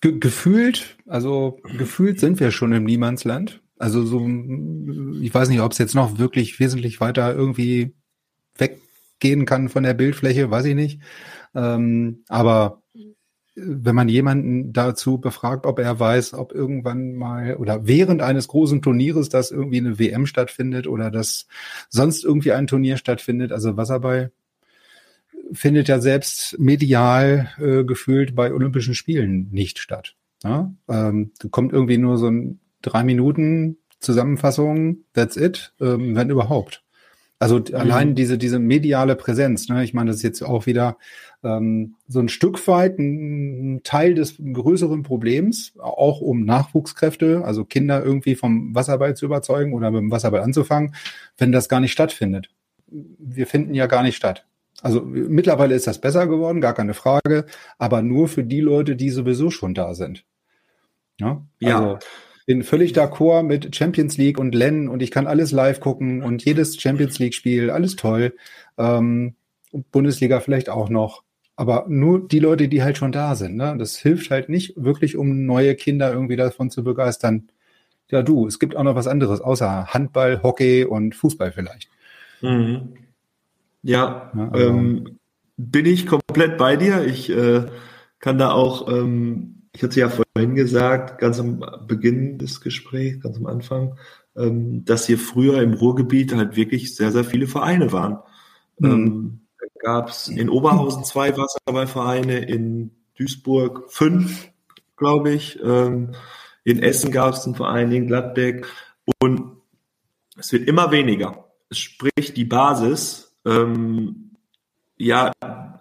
gefühlt, 0.00 0.96
also 1.06 1.58
gefühlt 1.76 2.20
sind 2.20 2.38
wir 2.38 2.50
schon 2.50 2.72
im 2.72 2.84
Niemandsland. 2.84 3.62
Also 3.78 4.04
so, 4.04 4.20
ich 5.20 5.34
weiß 5.34 5.48
nicht, 5.48 5.60
ob 5.60 5.72
es 5.72 5.78
jetzt 5.78 5.94
noch 5.94 6.18
wirklich 6.18 6.60
wesentlich 6.60 7.00
weiter 7.00 7.34
irgendwie 7.34 7.94
weggehen 8.56 9.46
kann 9.46 9.68
von 9.68 9.82
der 9.82 9.94
Bildfläche, 9.94 10.50
weiß 10.50 10.66
ich 10.66 10.74
nicht. 10.74 11.00
Ähm, 11.54 12.24
aber 12.28 12.82
wenn 13.56 13.94
man 13.94 14.08
jemanden 14.08 14.72
dazu 14.72 15.18
befragt, 15.18 15.66
ob 15.66 15.78
er 15.78 15.98
weiß, 15.98 16.34
ob 16.34 16.52
irgendwann 16.52 17.14
mal 17.14 17.56
oder 17.56 17.86
während 17.86 18.20
eines 18.20 18.48
großen 18.48 18.82
Turnieres, 18.82 19.28
dass 19.28 19.52
irgendwie 19.52 19.78
eine 19.78 19.98
WM 19.98 20.26
stattfindet 20.26 20.86
oder 20.86 21.10
dass 21.10 21.46
sonst 21.88 22.24
irgendwie 22.24 22.52
ein 22.52 22.66
Turnier 22.66 22.96
stattfindet, 22.96 23.52
also 23.52 23.76
Wasserball, 23.76 24.32
findet 25.52 25.88
ja 25.88 26.00
selbst 26.00 26.58
medial 26.58 27.50
äh, 27.58 27.84
gefühlt 27.84 28.34
bei 28.34 28.52
Olympischen 28.52 28.94
Spielen 28.94 29.48
nicht 29.52 29.78
statt. 29.78 30.16
Ja? 30.42 30.72
Ähm, 30.88 31.32
kommt 31.50 31.72
irgendwie 31.72 31.98
nur 31.98 32.18
so 32.18 32.28
ein 32.28 32.60
drei 32.84 33.02
Minuten 33.04 33.78
Zusammenfassung, 34.00 34.98
that's 35.14 35.36
it, 35.36 35.72
ähm, 35.80 36.14
wenn 36.14 36.30
überhaupt. 36.30 36.82
Also 37.38 37.58
mhm. 37.58 37.74
allein 37.74 38.14
diese, 38.14 38.38
diese 38.38 38.58
mediale 38.58 39.16
Präsenz, 39.16 39.68
ne? 39.68 39.82
ich 39.82 39.92
meine, 39.92 40.08
das 40.08 40.18
ist 40.18 40.22
jetzt 40.22 40.42
auch 40.42 40.66
wieder 40.66 40.98
ähm, 41.42 41.96
so 42.06 42.20
ein 42.20 42.28
Stück 42.28 42.66
weit 42.68 42.98
ein 42.98 43.80
Teil 43.82 44.14
des 44.14 44.36
größeren 44.38 45.02
Problems, 45.02 45.72
auch 45.78 46.20
um 46.20 46.44
Nachwuchskräfte, 46.44 47.42
also 47.44 47.64
Kinder 47.64 48.04
irgendwie 48.04 48.34
vom 48.34 48.74
Wasserball 48.74 49.16
zu 49.16 49.26
überzeugen 49.26 49.74
oder 49.74 49.90
mit 49.90 50.00
dem 50.00 50.10
Wasserball 50.10 50.42
anzufangen, 50.42 50.94
wenn 51.36 51.52
das 51.52 51.68
gar 51.68 51.80
nicht 51.80 51.92
stattfindet. 51.92 52.50
Wir 52.86 53.46
finden 53.46 53.74
ja 53.74 53.86
gar 53.86 54.02
nicht 54.02 54.16
statt. 54.16 54.46
Also 54.80 55.00
mittlerweile 55.02 55.74
ist 55.74 55.86
das 55.86 56.00
besser 56.00 56.26
geworden, 56.26 56.60
gar 56.60 56.74
keine 56.74 56.94
Frage, 56.94 57.46
aber 57.78 58.02
nur 58.02 58.28
für 58.28 58.44
die 58.44 58.60
Leute, 58.60 58.96
die 58.96 59.10
sowieso 59.10 59.50
schon 59.50 59.74
da 59.74 59.94
sind. 59.94 60.24
Ja, 61.18 61.42
ja. 61.58 61.98
Bin 62.46 62.62
völlig 62.62 62.92
d'accord 62.92 63.42
mit 63.42 63.74
Champions 63.74 64.16
League 64.18 64.38
und 64.38 64.54
Len 64.54 64.88
und 64.88 65.02
ich 65.02 65.10
kann 65.10 65.26
alles 65.26 65.50
live 65.52 65.80
gucken 65.80 66.22
und 66.22 66.44
jedes 66.44 66.80
Champions 66.80 67.18
League 67.18 67.34
Spiel, 67.34 67.70
alles 67.70 67.96
toll. 67.96 68.34
Ähm, 68.76 69.34
Bundesliga 69.90 70.40
vielleicht 70.40 70.68
auch 70.68 70.88
noch. 70.88 71.22
Aber 71.56 71.86
nur 71.88 72.26
die 72.26 72.40
Leute, 72.40 72.68
die 72.68 72.82
halt 72.82 72.98
schon 72.98 73.12
da 73.12 73.34
sind. 73.34 73.56
Ne? 73.56 73.76
Das 73.78 73.96
hilft 73.96 74.30
halt 74.30 74.48
nicht 74.48 74.74
wirklich, 74.76 75.16
um 75.16 75.46
neue 75.46 75.74
Kinder 75.76 76.12
irgendwie 76.12 76.36
davon 76.36 76.70
zu 76.70 76.82
begeistern, 76.82 77.48
ja 78.10 78.22
du, 78.22 78.46
es 78.46 78.58
gibt 78.58 78.76
auch 78.76 78.82
noch 78.82 78.94
was 78.94 79.06
anderes, 79.06 79.40
außer 79.40 79.86
Handball, 79.86 80.42
Hockey 80.42 80.84
und 80.84 81.14
Fußball 81.14 81.52
vielleicht. 81.52 81.88
Mhm. 82.42 82.94
Ja, 83.82 84.32
ja 84.34 84.48
also. 84.50 84.68
ähm, 84.68 85.18
bin 85.56 85.86
ich 85.86 86.06
komplett 86.06 86.58
bei 86.58 86.76
dir. 86.76 87.04
Ich 87.04 87.30
äh, 87.30 87.66
kann 88.18 88.38
da 88.38 88.50
auch, 88.50 88.88
ähm, 88.88 89.63
ich 89.74 89.82
hatte 89.82 90.00
ja 90.00 90.08
vorhin 90.08 90.54
gesagt, 90.54 91.18
ganz 91.18 91.40
am 91.40 91.64
Beginn 91.86 92.38
des 92.38 92.60
Gesprächs, 92.60 93.20
ganz 93.20 93.36
am 93.36 93.46
Anfang, 93.46 93.98
ähm, 94.36 94.84
dass 94.84 95.06
hier 95.06 95.18
früher 95.18 95.60
im 95.62 95.74
Ruhrgebiet 95.74 96.34
halt 96.34 96.56
wirklich 96.56 96.94
sehr, 96.94 97.10
sehr 97.10 97.24
viele 97.24 97.46
Vereine 97.46 97.92
waren. 97.92 98.18
Mhm. 98.78 98.90
Ähm, 98.90 99.40
gab 99.80 100.08
es 100.08 100.28
in 100.28 100.48
Oberhausen 100.48 101.04
zwei 101.04 101.36
Wasserballvereine, 101.36 102.38
in 102.38 102.92
Duisburg 103.18 103.84
fünf, 103.88 104.48
glaube 104.96 105.32
ich. 105.32 105.60
Ähm, 105.62 106.14
in 106.64 106.82
Essen 106.82 107.12
gab 107.12 107.34
es 107.34 107.44
einen 107.44 107.54
Verein, 107.54 107.92
in 107.92 108.06
Gladbeck. 108.06 108.66
Und 109.20 109.58
es 110.38 110.52
wird 110.52 110.66
immer 110.68 110.90
weniger. 110.90 111.50
Sprich, 111.70 112.32
die 112.34 112.44
Basis, 112.44 113.36
ähm, 113.44 114.30
ja, 114.96 115.32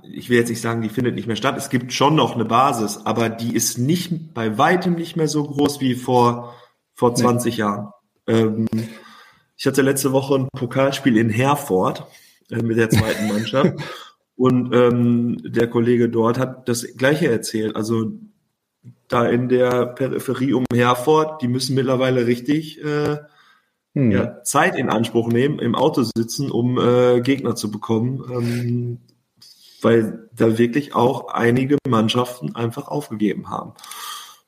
ich 0.04 0.30
will 0.30 0.38
jetzt 0.38 0.50
nicht 0.50 0.62
sagen, 0.62 0.82
die 0.82 0.90
findet 0.90 1.16
nicht 1.16 1.28
mehr 1.28 1.36
statt. 1.36 1.56
Es 1.58 1.70
gibt 1.70 1.94
schon 1.94 2.16
noch 2.16 2.36
eine 2.36 2.46
Basis, 2.46 3.02
aber 3.06 3.30
die 3.30 3.56
ist 3.56 3.78
nicht 3.78 4.34
bei 4.34 4.58
weitem 4.58 4.96
nicht 4.96 5.16
mehr 5.16 5.28
so 5.28 5.44
groß 5.44 5.82
wie 5.82 5.96
vor, 5.96 6.56
vor 6.94 7.16
20 7.16 7.54
nee. 7.54 7.60
Jahren. 7.60 7.90
Ähm, 8.28 8.68
ich 9.56 9.66
hatte 9.66 9.82
letzte 9.82 10.12
Woche 10.12 10.36
ein 10.36 10.48
Pokalspiel 10.54 11.18
in 11.18 11.30
Herford 11.30 12.06
äh, 12.50 12.62
mit 12.62 12.78
der 12.78 12.90
zweiten 12.90 13.28
Mannschaft. 13.34 13.74
Und 14.36 14.74
ähm, 14.74 15.38
der 15.44 15.70
Kollege 15.70 16.10
dort 16.10 16.40
hat 16.40 16.68
das 16.68 16.86
Gleiche 16.98 17.30
erzählt. 17.30 17.76
Also 17.76 18.12
da 19.08 19.26
in 19.28 19.48
der 19.48 19.86
Peripherie 19.86 20.54
um 20.54 20.66
Herford, 20.74 21.42
die 21.42 21.48
müssen 21.48 21.76
mittlerweile 21.76 22.26
richtig 22.26 22.84
äh, 22.84 23.20
hm. 23.94 24.12
ja, 24.12 24.42
Zeit 24.44 24.76
in 24.76 24.90
Anspruch 24.90 25.28
nehmen, 25.28 25.60
im 25.60 25.76
Auto 25.76 26.04
sitzen, 26.04 26.52
um 26.52 26.80
äh, 26.80 27.22
Gegner 27.22 27.56
zu 27.56 27.70
bekommen, 27.70 28.24
ähm, 28.32 28.98
weil 29.84 30.30
da 30.34 30.58
wirklich 30.58 30.96
auch 30.96 31.28
einige 31.28 31.78
Mannschaften 31.88 32.56
einfach 32.56 32.88
aufgegeben 32.88 33.50
haben. 33.50 33.74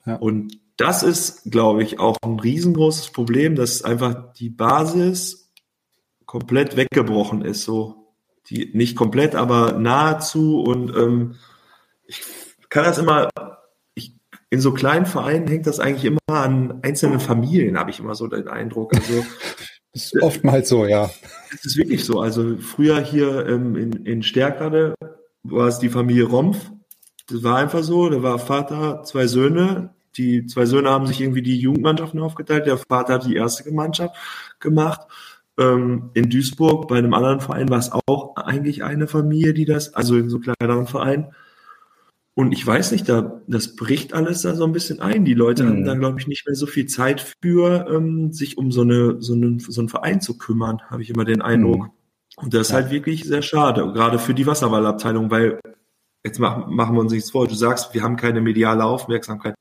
Ja. 0.06 0.16
Und 0.16 0.60
das 0.78 1.04
ist, 1.04 1.52
glaube 1.52 1.84
ich, 1.84 2.00
auch 2.00 2.18
ein 2.24 2.40
riesengroßes 2.40 3.12
Problem, 3.12 3.56
dass 3.56 3.84
einfach 3.84 4.34
die 4.34 4.50
Basis 4.50 5.52
komplett 6.26 6.76
weggebrochen 6.76 7.44
ist. 7.44 7.64
So, 7.64 8.14
die 8.50 8.72
nicht 8.74 8.96
komplett, 8.96 9.36
aber 9.36 9.74
nahezu. 9.74 10.62
Und 10.62 10.96
ähm, 10.96 11.36
ich 12.06 12.22
kann 12.70 12.84
das 12.84 12.98
immer, 12.98 13.30
ich, 13.94 14.18
in 14.50 14.60
so 14.60 14.74
kleinen 14.74 15.06
Vereinen 15.06 15.48
hängt 15.48 15.68
das 15.68 15.80
eigentlich 15.80 16.06
immer 16.06 16.20
an 16.28 16.80
einzelnen 16.84 17.20
Familien, 17.20 17.80
habe 17.80 17.92
ich 17.92 18.00
immer 18.00 18.16
so 18.16 18.28
den 18.28 18.48
Eindruck. 18.48 18.94
Also 18.96 19.26
das 19.94 20.04
ist 20.14 20.22
oftmals 20.22 20.68
so, 20.68 20.86
ja. 20.86 21.10
Es 21.54 21.66
ist 21.66 21.78
wirklich 21.78 22.04
so. 22.04 22.20
Also 22.20 22.58
früher 22.58 23.00
hier 23.00 23.48
ähm, 23.48 23.78
in, 23.78 24.06
in 24.06 24.24
Stärkrade 24.24 24.94
war 25.50 25.68
es 25.68 25.80
die 25.80 25.90
Familie 25.90 26.26
Rompf. 26.26 26.72
Das 27.28 27.44
war 27.44 27.58
einfach 27.58 27.84
so. 27.84 28.10
Da 28.10 28.22
war 28.22 28.40
Vater, 28.40 29.04
zwei 29.04 29.28
Söhne, 29.28 29.96
die 30.18 30.46
zwei 30.46 30.66
Söhne 30.66 30.90
haben 30.90 31.08
sich 31.08 31.22
irgendwie 31.22 31.42
die 31.42 31.58
Jugendmannschaften 31.58 32.20
aufgeteilt. 32.20 32.66
Der 32.66 32.78
Vater 32.78 33.16
hat 33.16 33.26
die 33.26 33.36
erste 33.36 33.72
Mannschaft 33.72 34.16
gemacht. 34.60 35.02
Ähm, 35.58 36.10
in 36.14 36.30
Duisburg 36.30 36.88
bei 36.88 36.98
einem 36.98 37.14
anderen 37.14 37.40
Verein 37.40 37.70
war 37.70 37.80
es 37.80 37.92
auch 37.92 38.36
eigentlich 38.36 38.84
eine 38.84 39.08
Familie, 39.08 39.54
die 39.54 39.66
das, 39.66 39.94
also 39.94 40.18
in 40.18 40.30
so 40.30 40.40
kleineren 40.40 40.88
Vereinen. 40.88 41.28
Und 42.34 42.52
ich 42.52 42.68
weiß 42.68 42.92
nicht, 42.92 43.08
da, 43.08 43.42
das 43.48 43.78
bricht 43.78 44.14
alles 44.14 44.42
da 44.42 44.56
so 44.56 44.66
ein 44.66 44.74
bisschen 44.74 45.00
ein. 45.00 45.24
Die 45.24 45.34
Leute 45.34 45.64
mhm. 45.64 45.70
haben 45.70 45.86
da, 45.86 45.96
glaube 45.96 46.20
ich, 46.20 46.28
nicht 46.28 46.46
mehr 46.46 46.56
so 46.56 46.66
viel 46.66 46.86
Zeit 46.86 47.34
für, 47.42 47.88
ähm, 47.90 48.34
sich 48.34 48.58
um 48.58 48.72
so, 48.74 48.82
eine, 48.82 49.22
so, 49.22 49.34
einen, 49.34 49.60
so 49.60 49.80
einen 49.80 49.90
Verein 49.90 50.20
zu 50.20 50.38
kümmern, 50.38 50.82
habe 50.90 51.02
ich 51.02 51.10
immer 51.10 51.24
den 51.24 51.42
Eindruck. 51.42 51.84
Mhm. 51.84 51.92
Und 52.38 52.54
das 52.54 52.68
ist 52.68 52.70
ja. 52.70 52.76
halt 52.76 52.92
wirklich 52.92 53.24
sehr 53.24 53.42
schade, 53.42 53.92
gerade 53.94 54.20
für 54.20 54.34
die 54.34 54.46
Wasserballabteilung, 54.46 55.32
weil 55.32 55.60
jetzt 56.24 56.40
machen, 56.40 56.76
machen 56.76 56.96
wir 56.96 57.02
uns 57.02 57.14
nichts 57.14 57.32
vor. 57.32 57.48
Du 57.48 57.56
sagst, 57.56 57.94
wir 57.94 58.04
haben 58.04 58.18
keine 58.18 58.42
mediale 58.42 58.84
Aufmerksamkeit 58.84 59.56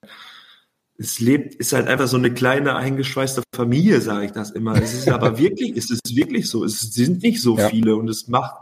es 0.97 1.19
lebt, 1.21 1.55
ist 1.57 1.73
halt 1.73 1.89
einfach 1.89 2.07
so 2.07 2.17
eine 2.17 2.33
kleine 2.33 2.77
eingeschweißte 2.77 3.43
Familie, 3.55 4.01
sage 4.01 4.27
ich 4.27 4.33
das 4.33 4.51
immer. 4.51 4.81
Es 4.81 4.95
ist 4.95 5.09
aber 5.09 5.39
wirklich, 5.39 5.77
es 5.77 5.91
ist 5.91 6.15
wirklich 6.15 6.49
so. 6.49 6.65
Es 6.65 6.81
sind 6.81 7.23
nicht 7.23 7.43
so 7.43 7.59
ja. 7.59 7.69
viele 7.69 7.97
und 7.97 8.09
es 8.09 8.29
macht 8.29 8.55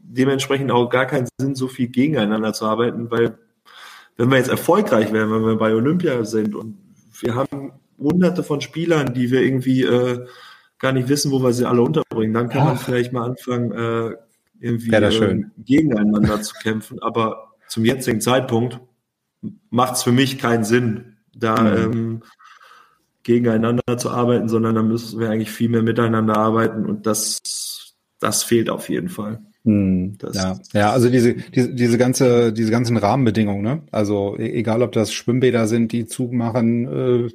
dementsprechend 0.00 0.70
auch 0.70 0.88
gar 0.90 1.06
keinen 1.06 1.28
Sinn, 1.38 1.54
so 1.54 1.68
viel 1.68 1.88
gegeneinander 1.88 2.52
zu 2.52 2.66
arbeiten, 2.66 3.10
weil 3.10 3.38
wenn 4.16 4.30
wir 4.30 4.38
jetzt 4.38 4.50
erfolgreich 4.50 5.12
wären, 5.12 5.30
wenn 5.30 5.46
wir 5.46 5.56
bei 5.56 5.74
Olympia 5.74 6.24
sind 6.24 6.54
und 6.54 6.78
wir 7.20 7.34
haben 7.34 7.72
hunderte 7.98 8.42
von 8.42 8.60
Spielern, 8.60 9.14
die 9.14 9.30
wir 9.30 9.42
irgendwie 9.42 9.82
äh, 9.82 10.26
gar 10.78 10.92
nicht 10.92 11.08
wissen, 11.08 11.30
wo 11.32 11.42
wir 11.42 11.52
sie 11.52 11.66
alle 11.66 11.82
unterbringen, 11.82 12.34
dann 12.34 12.48
kann 12.48 12.62
Ach. 12.62 12.66
man 12.66 12.76
vielleicht 12.78 13.12
mal 13.12 13.24
anfangen, 13.24 13.72
äh, 13.72 14.16
irgendwie 14.60 14.92
äh, 14.92 15.44
gegeneinander 15.58 16.42
zu 16.42 16.54
kämpfen. 16.62 17.00
Aber 17.00 17.52
zum 17.68 17.84
jetzigen 17.84 18.20
Zeitpunkt 18.20 18.80
macht 19.70 19.94
es 19.94 20.02
für 20.02 20.12
mich 20.12 20.38
keinen 20.38 20.64
Sinn, 20.64 21.16
da 21.34 21.60
mhm. 21.60 21.92
ähm, 21.92 22.22
gegeneinander 23.22 23.98
zu 23.98 24.10
arbeiten, 24.10 24.48
sondern 24.48 24.74
da 24.74 24.82
müssen 24.82 25.20
wir 25.20 25.30
eigentlich 25.30 25.50
viel 25.50 25.68
mehr 25.68 25.82
miteinander 25.82 26.36
arbeiten 26.36 26.86
und 26.86 27.06
das, 27.06 27.94
das 28.20 28.42
fehlt 28.42 28.70
auf 28.70 28.88
jeden 28.88 29.10
Fall. 29.10 29.40
Hm, 29.64 30.16
ja, 30.32 30.58
ja, 30.72 30.92
also 30.92 31.10
diese, 31.10 31.34
diese, 31.34 31.74
diese 31.74 31.98
ganze, 31.98 32.54
diese 32.54 32.70
ganzen 32.70 32.96
Rahmenbedingungen, 32.96 33.62
ne? 33.62 33.82
Also 33.90 34.34
e-, 34.38 34.50
egal, 34.52 34.82
ob 34.82 34.92
das 34.92 35.12
Schwimmbäder 35.12 35.66
sind, 35.66 35.92
die 35.92 36.06
Zug 36.06 36.32
machen, 36.32 36.86
äh, 36.86 37.16
äh, 37.26 37.30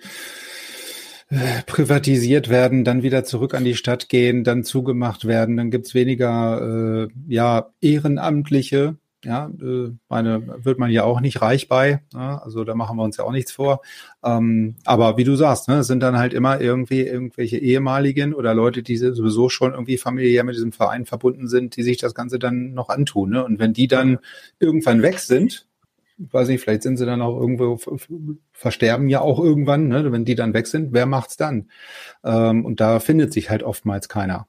privatisiert 1.65 2.49
werden, 2.49 2.83
dann 2.83 3.03
wieder 3.03 3.23
zurück 3.23 3.53
an 3.53 3.65
die 3.65 3.75
Stadt 3.75 4.09
gehen, 4.09 4.43
dann 4.43 4.63
zugemacht 4.63 5.25
werden, 5.25 5.57
dann 5.57 5.71
gibt's 5.71 5.93
weniger 5.93 7.05
äh, 7.05 7.07
ja 7.27 7.71
Ehrenamtliche, 7.81 8.97
ja, 9.23 9.49
äh, 9.61 9.91
meine, 10.09 10.65
wird 10.65 10.79
man 10.79 10.91
ja 10.91 11.03
auch 11.03 11.21
nicht 11.21 11.41
reich 11.41 11.67
bei. 11.67 12.01
Ja, 12.13 12.39
also 12.39 12.63
da 12.63 12.75
machen 12.75 12.97
wir 12.97 13.03
uns 13.03 13.17
ja 13.17 13.23
auch 13.23 13.31
nichts 13.31 13.51
vor. 13.51 13.81
Ähm, 14.23 14.75
aber 14.85 15.17
wie 15.17 15.23
du 15.23 15.35
sagst, 15.35 15.69
ne, 15.69 15.83
sind 15.83 16.01
dann 16.01 16.17
halt 16.17 16.33
immer 16.33 16.59
irgendwie 16.59 17.01
irgendwelche 17.01 17.57
ehemaligen 17.57 18.33
oder 18.33 18.53
Leute, 18.53 18.83
die 18.83 18.97
sowieso 18.97 19.49
schon 19.49 19.71
irgendwie 19.71 19.97
familiär 19.97 20.43
mit 20.43 20.55
diesem 20.55 20.73
Verein 20.73 21.05
verbunden 21.05 21.47
sind, 21.47 21.77
die 21.77 21.83
sich 21.83 21.97
das 21.97 22.13
Ganze 22.13 22.37
dann 22.37 22.73
noch 22.73 22.89
antun. 22.89 23.31
Ne? 23.31 23.43
Und 23.45 23.59
wenn 23.59 23.73
die 23.73 23.87
dann 23.87 24.19
irgendwann 24.59 25.01
weg 25.01 25.19
sind, 25.19 25.67
weiß 26.17 26.47
nicht, 26.47 26.61
vielleicht 26.61 26.83
sind 26.83 26.97
sie 26.97 27.05
dann 27.05 27.21
auch 27.21 27.39
irgendwo 27.39 27.79
versterben 28.51 29.09
ja 29.09 29.21
auch 29.21 29.39
irgendwann, 29.39 29.87
ne? 29.87 30.11
wenn 30.11 30.25
die 30.25 30.35
dann 30.35 30.53
weg 30.53 30.67
sind, 30.67 30.93
wer 30.93 31.05
macht's 31.05 31.37
dann? 31.37 31.69
Ähm, 32.23 32.65
und 32.65 32.79
da 32.79 32.99
findet 32.99 33.33
sich 33.33 33.49
halt 33.49 33.63
oftmals 33.63 34.09
keiner. 34.09 34.47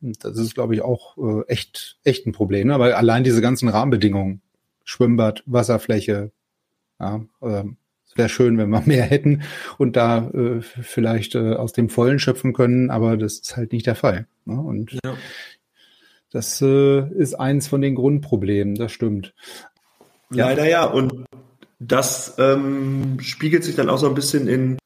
Das 0.00 0.36
ist, 0.36 0.54
glaube 0.54 0.74
ich, 0.74 0.82
auch 0.82 1.16
äh, 1.16 1.46
echt, 1.46 1.98
echt 2.02 2.26
ein 2.26 2.32
Problem. 2.32 2.68
Ne? 2.68 2.74
Aber 2.74 2.96
allein 2.96 3.24
diese 3.24 3.40
ganzen 3.40 3.68
Rahmenbedingungen, 3.68 4.40
Schwimmbad, 4.84 5.42
Wasserfläche, 5.46 6.32
ja, 6.98 7.24
äh, 7.40 7.64
es 8.12 8.18
wäre 8.18 8.28
schön, 8.28 8.58
wenn 8.58 8.70
wir 8.70 8.80
mehr 8.86 9.04
hätten 9.04 9.42
und 9.78 9.96
da 9.96 10.28
äh, 10.30 10.60
vielleicht 10.60 11.34
äh, 11.34 11.54
aus 11.54 11.72
dem 11.72 11.88
Vollen 11.88 12.18
schöpfen 12.18 12.52
können, 12.52 12.90
aber 12.90 13.16
das 13.16 13.38
ist 13.38 13.56
halt 13.56 13.72
nicht 13.72 13.86
der 13.86 13.94
Fall. 13.94 14.26
Ne? 14.44 14.60
Und 14.60 14.92
ja. 15.04 15.14
das 16.30 16.60
äh, 16.60 17.08
ist 17.14 17.34
eins 17.34 17.68
von 17.68 17.80
den 17.80 17.94
Grundproblemen, 17.94 18.74
das 18.74 18.92
stimmt. 18.92 19.34
Ja. 20.32 20.46
Leider 20.48 20.68
ja. 20.68 20.84
Und 20.84 21.26
das 21.78 22.34
ähm, 22.38 23.18
spiegelt 23.20 23.64
sich 23.64 23.74
dann 23.74 23.90
auch 23.90 23.98
so 23.98 24.06
ein 24.06 24.14
bisschen 24.14 24.48
in 24.48 24.78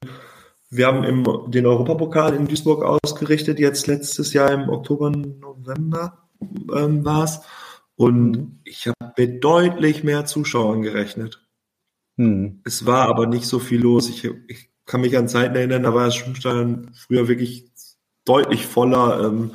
wir 0.71 0.87
haben 0.87 1.05
im, 1.05 1.25
den 1.51 1.67
Europapokal 1.67 2.35
in 2.35 2.49
Duisburg 2.49 2.83
ausgerichtet, 2.83 3.59
jetzt 3.59 3.87
letztes 3.87 4.33
Jahr 4.33 4.51
im 4.51 4.69
Oktober, 4.69 5.11
November 5.11 6.29
ähm, 6.75 7.05
war 7.05 7.25
es. 7.25 7.41
Und 7.95 8.31
mhm. 8.31 8.61
ich 8.65 8.89
habe 8.89 9.13
mit 9.17 9.43
deutlich 9.43 10.05
mehr 10.05 10.27
Zuschauern 10.27 10.83
gerechnet. 10.83 11.41
Mhm. 12.17 12.61
Es 12.65 12.85
war 12.85 13.09
aber 13.09 13.27
nicht 13.27 13.47
so 13.47 13.59
viel 13.59 13.81
los. 13.81 14.09
Ich, 14.09 14.25
ich 14.49 14.71
kann 14.85 15.01
mich 15.01 15.17
an 15.17 15.29
Zeiten 15.29 15.57
erinnern, 15.57 15.85
da 15.85 15.95
war 15.95 16.07
das 16.07 16.17
Schwimmstadion 16.17 16.91
früher 16.95 17.29
wirklich 17.29 17.71
deutlich 18.25 18.67
voller, 18.67 19.25
ähm, 19.25 19.53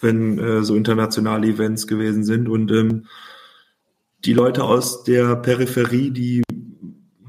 wenn 0.00 0.38
äh, 0.38 0.62
so 0.62 0.74
internationale 0.74 1.48
Events 1.48 1.86
gewesen 1.86 2.24
sind. 2.24 2.48
Und 2.48 2.70
ähm, 2.72 3.06
die 4.24 4.32
Leute 4.32 4.64
aus 4.64 5.04
der 5.04 5.36
Peripherie, 5.36 6.10
die 6.10 6.42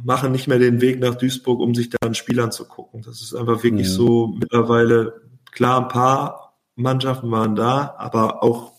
machen 0.04 0.32
nicht 0.32 0.48
mehr 0.48 0.60
den 0.60 0.82
Weg 0.82 1.00
nach 1.00 1.16
Duisburg, 1.16 1.60
um 1.60 1.76
sich 1.76 1.90
da 1.90 1.98
ein 2.02 2.16
Spiel 2.16 2.40
anzugucken. 2.40 3.02
Das 3.02 3.22
ist 3.22 3.36
einfach 3.36 3.64
wirklich 3.64 3.88
ja. 3.88 3.94
so 3.94 4.28
mittlerweile, 4.40 5.22
klar, 5.52 5.82
ein 5.82 5.90
paar 5.90 6.56
Mannschaften 6.76 7.30
waren 7.30 7.56
da, 7.56 7.96
aber 7.98 8.42
auch 8.42 8.72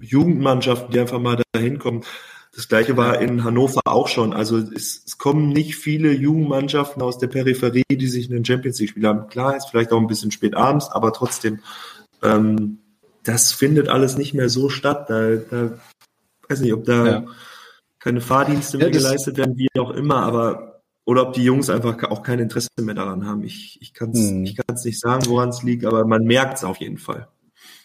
Jugendmannschaften, 0.00 0.92
die 0.92 1.00
einfach 1.00 1.18
mal 1.18 1.42
dahin 1.52 1.78
kommen. 1.78 2.04
Das 2.54 2.68
gleiche 2.68 2.96
war 2.96 3.20
in 3.20 3.44
Hannover 3.44 3.80
auch 3.84 4.08
schon. 4.08 4.32
Also 4.32 4.58
es, 4.58 5.02
es 5.06 5.18
kommen 5.18 5.48
nicht 5.50 5.76
viele 5.76 6.12
Jugendmannschaften 6.12 7.02
aus 7.02 7.18
der 7.18 7.28
Peripherie, 7.28 7.84
die 7.90 8.08
sich 8.08 8.30
einen 8.30 8.44
Champions 8.44 8.78
League 8.78 8.90
Spiel 8.90 9.06
haben. 9.06 9.28
Klar, 9.28 9.56
ist 9.56 9.70
vielleicht 9.70 9.92
auch 9.92 10.00
ein 10.00 10.06
bisschen 10.06 10.30
spät 10.30 10.54
abends, 10.54 10.90
aber 10.90 11.12
trotzdem, 11.12 11.60
ähm, 12.22 12.78
das 13.24 13.52
findet 13.52 13.88
alles 13.88 14.16
nicht 14.16 14.34
mehr 14.34 14.48
so 14.48 14.68
statt. 14.68 15.10
Da, 15.10 15.36
da 15.36 15.78
weiß 16.48 16.60
nicht, 16.60 16.72
ob 16.72 16.84
da 16.84 17.06
ja 17.06 17.24
keine 17.98 18.20
Fahrdienste 18.20 18.78
mehr 18.78 18.88
ja, 18.88 18.92
geleistet 18.92 19.36
werden, 19.36 19.56
wie 19.56 19.68
auch 19.78 19.90
immer, 19.90 20.16
aber 20.22 20.82
oder 21.04 21.28
ob 21.28 21.32
die 21.32 21.44
Jungs 21.44 21.70
einfach 21.70 22.02
auch 22.10 22.22
kein 22.22 22.38
Interesse 22.38 22.68
mehr 22.80 22.94
daran 22.94 23.26
haben. 23.26 23.42
Ich, 23.42 23.78
ich 23.80 23.94
kann 23.94 24.10
es 24.10 24.28
hm. 24.28 24.44
ich 24.44 24.56
kann's 24.56 24.84
nicht 24.84 25.00
sagen, 25.00 25.26
woran 25.26 25.48
es 25.48 25.62
liegt, 25.62 25.84
aber 25.84 26.04
man 26.06 26.24
merkt 26.24 26.58
es 26.58 26.64
auf 26.64 26.78
jeden 26.78 26.98
Fall. 26.98 27.28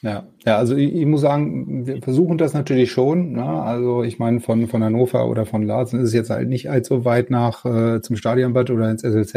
Ja, 0.04 0.28
ja, 0.46 0.58
also 0.58 0.76
ich, 0.76 0.94
ich, 0.94 1.06
muss 1.06 1.22
sagen, 1.22 1.88
wir 1.88 2.02
versuchen 2.02 2.38
das 2.38 2.54
natürlich 2.54 2.92
schon. 2.92 3.32
Ne? 3.32 3.46
Also 3.46 4.04
ich 4.04 4.20
meine, 4.20 4.42
von, 4.42 4.68
von 4.68 4.84
Hannover 4.84 5.30
oder 5.30 5.46
von 5.46 5.63
Larsen 5.63 6.02
ist 6.02 6.10
es 6.10 6.13
jetzt 6.13 6.30
halt 6.30 6.50
nicht 6.50 6.70
allzu 6.70 7.06
weit 7.06 7.30
nach 7.30 7.63
äh, 7.63 8.02
zum 8.02 8.18
Stadionbad 8.18 8.70
oder 8.70 8.92
ins 8.92 9.04
SLZ. 9.04 9.36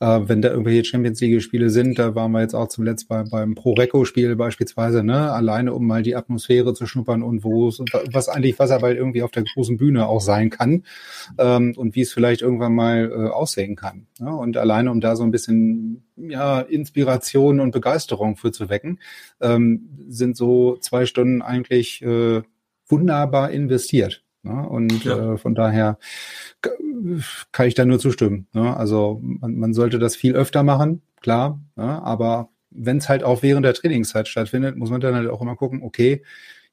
Äh, 0.00 0.20
wenn 0.24 0.40
da 0.40 0.48
irgendwelche 0.48 0.86
Champions 0.86 1.20
League-Spiele 1.20 1.68
sind, 1.68 1.98
da 1.98 2.14
waren 2.14 2.32
wir 2.32 2.40
jetzt 2.40 2.54
auch 2.54 2.68
zuletzt 2.68 3.06
bei, 3.06 3.22
beim 3.24 3.54
Pro-Reco-Spiel 3.54 4.34
beispielsweise, 4.34 5.04
ne? 5.04 5.30
alleine 5.30 5.74
um 5.74 5.86
mal 5.86 6.02
die 6.02 6.16
Atmosphäre 6.16 6.72
zu 6.72 6.86
schnuppern 6.86 7.22
und 7.22 7.44
wo 7.44 7.68
es, 7.68 7.78
was 8.10 8.30
eigentlich 8.30 8.58
Wasserball 8.58 8.96
irgendwie 8.96 9.22
auf 9.22 9.30
der 9.30 9.44
großen 9.44 9.76
Bühne 9.76 10.06
auch 10.06 10.22
sein 10.22 10.48
kann 10.48 10.84
ähm, 11.36 11.74
und 11.76 11.94
wie 11.96 12.00
es 12.00 12.14
vielleicht 12.14 12.40
irgendwann 12.40 12.74
mal 12.74 13.12
äh, 13.12 13.28
aussehen 13.28 13.76
kann. 13.76 14.06
Ne? 14.18 14.34
Und 14.34 14.56
alleine 14.56 14.90
um 14.90 15.02
da 15.02 15.16
so 15.16 15.22
ein 15.22 15.32
bisschen 15.32 16.04
ja, 16.16 16.60
Inspiration 16.60 17.60
und 17.60 17.72
Begeisterung 17.72 18.36
für 18.36 18.52
zu 18.52 18.68
wecken, 18.68 19.00
ähm, 19.40 19.88
sind 20.08 20.36
so 20.36 20.76
zwei 20.78 21.06
Stunden 21.06 21.42
eigentlich 21.42 22.02
äh, 22.02 22.42
wunderbar 22.86 23.50
investiert. 23.50 24.22
Ne? 24.42 24.68
Und 24.68 25.04
ja. 25.04 25.34
äh, 25.34 25.38
von 25.38 25.54
daher 25.54 25.98
kann 27.52 27.68
ich 27.68 27.74
da 27.74 27.84
nur 27.84 27.98
zustimmen. 27.98 28.46
Ne? 28.52 28.76
Also 28.76 29.20
man, 29.22 29.56
man 29.56 29.74
sollte 29.74 29.98
das 29.98 30.16
viel 30.16 30.34
öfter 30.34 30.62
machen, 30.62 31.02
klar, 31.20 31.60
ne? 31.76 32.02
aber 32.02 32.50
wenn 32.70 32.98
es 32.98 33.08
halt 33.08 33.22
auch 33.22 33.42
während 33.42 33.66
der 33.66 33.74
Trainingszeit 33.74 34.28
stattfindet, 34.28 34.76
muss 34.76 34.90
man 34.90 35.00
dann 35.00 35.14
halt 35.14 35.28
auch 35.28 35.42
immer 35.42 35.56
gucken, 35.56 35.82
okay, 35.82 36.22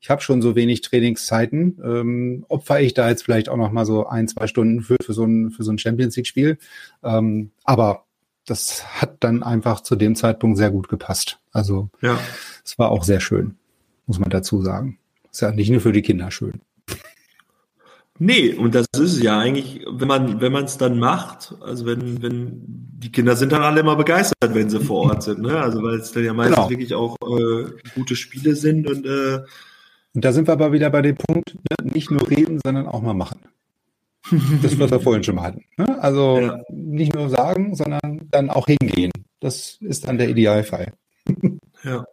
ich 0.02 0.10
habe 0.10 0.22
schon 0.22 0.42
so 0.42 0.56
wenig 0.56 0.82
Trainingszeiten, 0.82 1.78
ähm, 1.84 2.46
opfer 2.48 2.80
ich 2.80 2.94
da 2.94 3.10
jetzt 3.10 3.24
vielleicht 3.24 3.50
auch 3.50 3.58
noch 3.58 3.72
mal 3.72 3.86
so 3.86 4.08
ein, 4.08 4.28
zwei 4.30 4.48
Stunden 4.48 4.82
für, 4.82 4.96
für 5.04 5.14
so 5.14 5.26
ein, 5.26 5.52
für 5.52 5.64
so 5.64 5.72
ein 5.72 5.78
Champions 5.78 6.16
League-Spiel. 6.16 6.58
Ähm, 7.04 7.52
aber 7.66 8.06
das 8.50 9.02
hat 9.02 9.18
dann 9.20 9.44
einfach 9.44 9.82
zu 9.82 9.96
dem 9.96 10.16
Zeitpunkt 10.16 10.58
sehr 10.58 10.72
gut 10.72 10.90
gepasst. 10.90 11.40
Also 11.52 11.90
ja. 12.02 12.20
es 12.66 12.80
war 12.80 12.92
auch 12.92 13.04
sehr 13.04 13.20
schön, 13.20 13.56
muss 14.08 14.20
man 14.20 14.30
dazu 14.30 14.62
sagen. 14.62 14.98
Ist 15.32 15.42
ja 15.42 15.52
nicht 15.52 15.70
nur 15.70 15.82
für 15.82 15.92
die 15.92 16.02
Kinder 16.02 16.32
schön. 16.32 16.62
Nee, 18.22 18.54
und 18.54 18.76
das 18.76 18.88
ist 18.96 19.14
es 19.14 19.24
ja 19.24 19.40
eigentlich, 19.40 19.86
wenn 19.90 20.08
man, 20.08 20.42
wenn 20.42 20.52
man 20.52 20.66
es 20.66 20.78
dann 20.78 21.00
macht, 21.00 21.56
also 21.62 21.86
wenn, 21.86 22.22
wenn, 22.22 22.52
die 22.66 23.14
Kinder 23.14 23.38
sind 23.38 23.54
dann 23.54 23.62
alle 23.62 23.80
immer 23.80 23.96
begeistert, 23.96 24.54
wenn 24.54 24.70
sie 24.70 24.82
vor 24.82 25.10
Ort 25.10 25.24
sind, 25.24 25.42
ne? 25.42 25.58
Also 25.58 25.82
weil 25.82 26.00
es 26.00 26.12
dann 26.12 26.26
ja 26.26 26.34
meistens 26.34 26.58
genau. 26.58 26.70
wirklich 26.70 26.94
auch 26.94 27.16
äh, 27.22 27.66
gute 27.96 28.18
Spiele 28.18 28.56
sind 28.56 28.90
und 28.90 29.06
äh, 29.06 29.40
und 30.16 30.26
da 30.26 30.32
sind 30.34 30.48
wir 30.48 30.54
aber 30.54 30.72
wieder 30.72 30.90
bei 30.90 31.02
dem 31.02 31.16
Punkt, 31.16 31.56
ne? 31.56 31.94
nicht 31.94 32.10
nur 32.12 32.30
reden, 32.30 32.60
sondern 32.64 32.88
auch 32.88 33.02
mal 33.02 33.14
machen. 33.14 33.40
Das, 34.62 34.80
was 34.80 34.92
wir 34.92 35.00
vorhin 35.00 35.24
schon 35.24 35.36
mal 35.36 35.44
hatten. 35.44 35.64
Ne? 35.78 36.02
Also 36.02 36.40
ja. 36.40 36.62
nicht 36.70 37.14
nur 37.14 37.30
sagen, 37.30 37.76
sondern 37.76 38.28
dann 38.32 38.50
auch 38.50 38.68
hingehen. 38.68 39.12
Das 39.40 39.78
ist 39.82 40.08
dann 40.08 40.18
der 40.18 40.30
Idealfall. 40.30 40.94
Ja. 41.84 42.04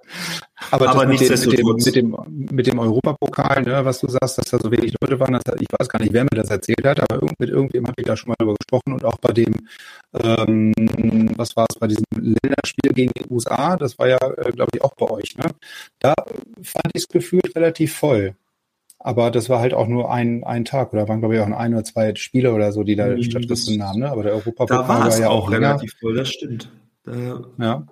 Aber, 0.71 0.89
Aber 0.91 1.07
mit, 1.07 1.21
dem, 1.21 1.29
mit, 1.29 1.59
dem, 1.59 1.67
mit, 1.75 1.97
dem, 1.97 2.17
mit 2.29 2.67
dem 2.67 2.79
Europapokal, 2.79 3.63
ne, 3.63 3.85
was 3.85 4.01
du 4.01 4.09
sagst, 4.09 4.39
dass 4.39 4.51
da 4.51 4.59
so 4.59 4.71
wenig 4.71 4.95
Leute 5.01 5.19
waren, 5.19 5.33
das, 5.45 5.57
ich 5.61 5.67
weiß 5.77 5.89
gar 5.89 6.01
nicht, 6.01 6.13
wer 6.13 6.23
mir 6.23 6.31
das 6.31 6.51
erzählt 6.51 6.85
hat, 6.85 7.01
aber 7.01 7.27
mit 7.39 7.51
irgendjemandem 7.51 7.89
habe 7.89 8.01
ich 8.01 8.07
da 8.07 8.17
schon 8.17 8.29
mal 8.29 8.37
drüber 8.39 8.55
gesprochen 8.55 8.93
und 8.93 9.05
auch 9.05 9.19
bei 9.19 9.33
dem, 9.33 9.53
ähm, 10.15 10.73
was 11.37 11.57
war 11.57 11.67
es, 11.69 11.79
bei 11.79 11.89
diesem 11.89 12.05
Länderspiel 12.15 12.93
gegen 12.95 13.13
die 13.19 13.29
USA, 13.29 13.77
das 13.77 13.99
war 13.99 14.09
ja, 14.09 14.19
äh, 14.19 14.53
glaube 14.53 14.71
ich, 14.75 14.83
auch 14.83 14.95
bei 14.95 15.11
euch, 15.11 15.37
ne? 15.37 15.51
Da 15.99 16.15
fand 16.63 16.91
ich 16.95 17.03
es 17.03 17.09
gefühlt 17.09 17.55
relativ 17.57 17.95
voll. 17.95 18.37
Aber 19.07 19.31
das 19.31 19.49
war 19.49 19.61
halt 19.61 19.73
auch 19.73 19.87
nur 19.87 20.11
ein, 20.11 20.43
ein 20.43 20.65
Tag 20.65 20.93
oder 20.93 21.07
waren, 21.07 21.21
glaube 21.21 21.37
ich, 21.37 21.41
auch 21.41 21.47
ein 21.47 21.75
oder 21.75 21.85
zwei 21.85 22.13
Spiele 22.17 22.53
oder 22.53 22.73
so, 22.73 22.83
die 22.83 22.97
da 22.97 23.07
mhm, 23.07 23.23
stattgefunden 23.23 23.85
haben. 23.85 24.01
Ne? 24.01 24.11
Aber 24.11 24.25
der 24.25 24.33
Europapokal 24.33 24.89
war, 24.89 25.09
war 25.09 25.17
ja 25.17 25.29
auch 25.29 25.49
relativ 25.49 25.93
länger. 25.93 26.01
voll, 26.01 26.17
das 26.17 26.29
stimmt. 26.29 26.73
Da, 27.05 27.41
ja. 27.57 27.87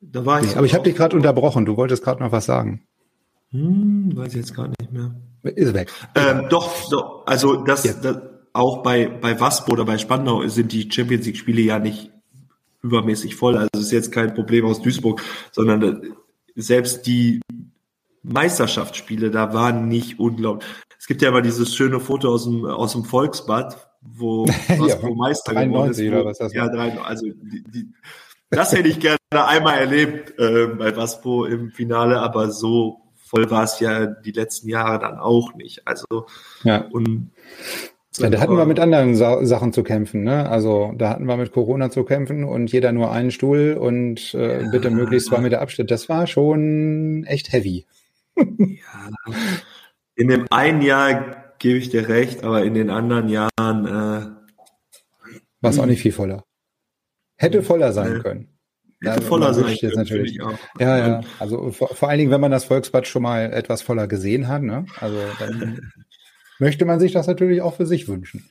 Da 0.00 0.24
war 0.24 0.40
ich. 0.40 0.48
Nee, 0.48 0.56
aber 0.56 0.64
ich 0.64 0.72
habe 0.72 0.84
dich 0.84 0.96
gerade 0.96 1.14
unterbrochen. 1.14 1.66
Du 1.66 1.76
wolltest 1.76 2.02
gerade 2.02 2.22
noch 2.22 2.32
was 2.32 2.46
sagen. 2.46 2.80
Hm, 3.50 4.16
weiß 4.16 4.28
ich 4.28 4.36
jetzt 4.36 4.56
gar 4.56 4.68
nicht 4.68 4.90
mehr. 4.90 5.14
Ist 5.42 5.74
weg. 5.74 5.92
Ähm, 6.14 6.46
doch, 6.48 6.88
doch, 6.88 7.26
also 7.26 7.56
das, 7.56 7.84
ja. 7.84 7.92
das 7.92 8.16
auch 8.54 8.82
bei, 8.82 9.06
bei 9.06 9.38
Waspo 9.38 9.72
oder 9.72 9.84
bei 9.84 9.98
Spandau 9.98 10.48
sind 10.48 10.72
die 10.72 10.90
Champions 10.90 11.26
League 11.26 11.36
Spiele 11.36 11.60
ja 11.60 11.78
nicht 11.78 12.10
übermäßig 12.82 13.36
voll. 13.36 13.58
Also 13.58 13.68
es 13.74 13.80
ist 13.80 13.92
jetzt 13.92 14.12
kein 14.12 14.32
Problem 14.32 14.64
aus 14.64 14.80
Duisburg, 14.80 15.20
sondern 15.52 16.14
selbst 16.56 17.06
die 17.06 17.42
Meisterschaftsspiele, 18.22 19.30
da 19.30 19.52
waren 19.52 19.88
nicht 19.88 20.18
unglaublich. 20.18 20.68
Es 20.98 21.06
gibt 21.06 21.22
ja 21.22 21.28
immer 21.28 21.42
dieses 21.42 21.74
schöne 21.74 22.00
Foto 22.00 22.28
aus 22.32 22.44
dem, 22.44 22.64
aus 22.64 22.92
dem 22.92 23.04
Volksbad, 23.04 23.88
wo 24.02 24.46
Waspo 24.46 25.08
ja, 25.08 25.14
Meister 25.14 25.54
geworden 25.54 25.90
ist. 25.90 26.02
Wo, 26.02 26.08
oder 26.08 26.24
was 26.24 26.38
das 26.38 26.52
ja, 26.52 26.68
drei, 26.68 26.98
also 27.00 27.26
die, 27.26 27.64
die, 27.64 27.88
das 28.50 28.72
hätte 28.72 28.88
ich 28.88 29.00
gerne 29.00 29.18
einmal 29.30 29.78
erlebt 29.78 30.38
äh, 30.38 30.66
bei 30.66 30.96
Waspo 30.96 31.44
im 31.44 31.70
Finale, 31.70 32.20
aber 32.20 32.50
so 32.50 33.02
voll 33.16 33.50
war 33.50 33.64
es 33.64 33.78
ja 33.80 34.06
die 34.06 34.32
letzten 34.32 34.68
Jahre 34.68 34.98
dann 34.98 35.18
auch 35.18 35.54
nicht. 35.54 35.86
Also 35.86 36.26
ja. 36.64 36.86
und 36.90 37.30
ja, 38.18 38.30
da 38.30 38.40
hatten 38.40 38.56
wir 38.56 38.64
mit 38.64 38.80
anderen 38.80 39.14
Sa 39.14 39.44
Sachen 39.44 39.72
zu 39.72 39.84
kämpfen, 39.84 40.24
ne? 40.24 40.48
Also 40.48 40.92
da 40.96 41.10
hatten 41.10 41.26
wir 41.26 41.36
mit 41.36 41.52
Corona 41.52 41.90
zu 41.90 42.04
kämpfen 42.04 42.42
und 42.42 42.72
jeder 42.72 42.90
nur 42.90 43.12
einen 43.12 43.30
Stuhl 43.30 43.76
und 43.78 44.34
äh, 44.34 44.62
ja. 44.62 44.70
bitte 44.70 44.90
möglichst 44.90 45.28
zwei 45.28 45.38
Meter 45.38 45.60
Abschnitt. 45.60 45.90
Das 45.90 46.08
war 46.08 46.26
schon 46.26 47.24
echt 47.26 47.52
heavy. 47.52 47.86
Ja. 48.58 49.10
In 50.14 50.28
dem 50.28 50.46
einen 50.50 50.82
Jahr 50.82 51.54
gebe 51.58 51.78
ich 51.78 51.90
dir 51.90 52.08
recht, 52.08 52.44
aber 52.44 52.64
in 52.64 52.74
den 52.74 52.90
anderen 52.90 53.28
Jahren 53.28 53.86
äh, 53.86 54.38
war 55.60 55.70
es 55.70 55.78
auch 55.78 55.86
nicht 55.86 56.02
viel 56.02 56.12
voller. 56.12 56.44
Hätte 57.36 57.62
voller 57.62 57.92
sein 57.92 58.16
äh, 58.16 58.20
können. 58.20 58.48
Hätte 59.00 59.22
voller 59.22 59.54
sein 59.54 59.76
können, 59.76 59.94
natürlich. 59.94 60.42
Auch. 60.42 60.58
Ja, 60.78 60.98
ja. 60.98 61.20
Also 61.38 61.70
vor, 61.70 61.88
vor, 61.94 62.08
allen 62.08 62.18
Dingen, 62.18 62.30
wenn 62.30 62.40
man 62.40 62.50
das 62.50 62.64
Volksbad 62.64 63.06
schon 63.06 63.22
mal 63.22 63.52
etwas 63.52 63.82
voller 63.82 64.08
gesehen 64.08 64.48
hat, 64.48 64.62
ne? 64.62 64.86
Also 65.00 65.18
dann 65.38 65.92
möchte 66.58 66.84
man 66.84 66.98
sich 66.98 67.12
das 67.12 67.28
natürlich 67.28 67.62
auch 67.62 67.76
für 67.76 67.86
sich 67.86 68.08
wünschen. 68.08 68.48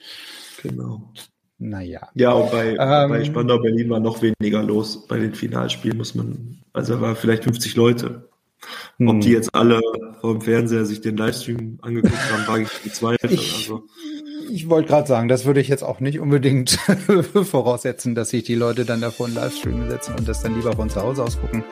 Genau. 0.63 1.11
Naja. 1.59 2.09
Ja, 2.13 2.31
und 2.33 2.51
bei, 2.51 2.69
ähm, 2.69 3.09
bei 3.09 3.25
Spandau 3.25 3.59
Berlin 3.59 3.89
war 3.89 3.99
noch 3.99 4.21
weniger 4.21 4.63
los 4.63 5.07
bei 5.07 5.19
den 5.19 5.33
Finalspielen, 5.33 5.97
muss 5.97 6.13
man, 6.13 6.59
also 6.71 6.95
da 6.95 7.01
war 7.01 7.15
vielleicht 7.15 7.43
50 7.43 7.75
Leute. 7.75 8.29
Ob 8.99 9.09
hm. 9.09 9.21
die 9.21 9.31
jetzt 9.31 9.53
alle 9.53 9.81
vom 10.21 10.41
Fernseher 10.41 10.85
sich 10.85 11.01
den 11.01 11.17
Livestream 11.17 11.79
angeguckt 11.81 12.31
haben, 12.31 12.47
wage 12.47 12.63
ich 12.63 12.83
bezweifeln. 12.83 13.37
Also 13.37 13.83
ich 14.49 14.69
wollte 14.69 14.89
gerade 14.89 15.07
sagen, 15.07 15.27
das 15.27 15.45
würde 15.45 15.59
ich 15.59 15.67
jetzt 15.67 15.83
auch 15.83 15.99
nicht 15.99 16.19
unbedingt 16.19 16.71
voraussetzen, 17.43 18.15
dass 18.15 18.29
sich 18.29 18.43
die 18.43 18.55
Leute 18.55 18.85
dann 18.85 19.01
davor 19.01 19.27
einen 19.27 19.35
Livestream 19.35 19.89
setzen 19.89 20.15
und 20.17 20.27
das 20.27 20.41
dann 20.41 20.55
lieber 20.55 20.73
von 20.73 20.89
zu 20.89 21.01
Hause 21.01 21.23
aus 21.23 21.39
gucken. 21.39 21.63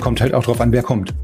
Kommt 0.00 0.20
halt 0.20 0.34
auch 0.34 0.44
drauf 0.44 0.60
an, 0.60 0.72
wer 0.72 0.82
kommt. 0.82 1.14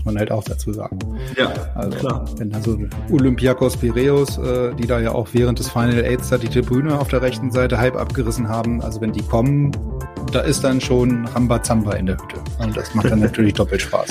Muss 0.00 0.14
man 0.14 0.18
halt 0.18 0.32
auch 0.32 0.42
dazu 0.42 0.72
sagen. 0.72 0.98
Ja, 1.36 1.52
also, 1.74 1.98
klar. 1.98 2.24
Wenn 2.38 2.54
also 2.54 2.78
Olympiakos 3.10 3.76
Piraeus, 3.76 4.38
äh, 4.38 4.72
die 4.74 4.86
da 4.86 4.98
ja 4.98 5.12
auch 5.12 5.28
während 5.32 5.58
des 5.58 5.68
Final 5.68 6.02
Aids 6.02 6.30
da 6.30 6.38
die 6.38 6.48
Tribüne 6.48 6.98
auf 6.98 7.08
der 7.08 7.20
rechten 7.20 7.50
Seite 7.50 7.76
halb 7.76 7.96
abgerissen 7.96 8.48
haben, 8.48 8.80
also 8.80 9.02
wenn 9.02 9.12
die 9.12 9.22
kommen, 9.22 9.72
da 10.32 10.40
ist 10.40 10.64
dann 10.64 10.80
schon 10.80 11.26
Rambazamba 11.26 11.92
in 11.92 12.06
der 12.06 12.16
Hütte. 12.16 12.36
Und 12.58 12.74
das 12.74 12.94
macht 12.94 13.10
dann 13.10 13.20
natürlich 13.20 13.52
doppelt 13.52 13.82
Spaß. 13.82 14.08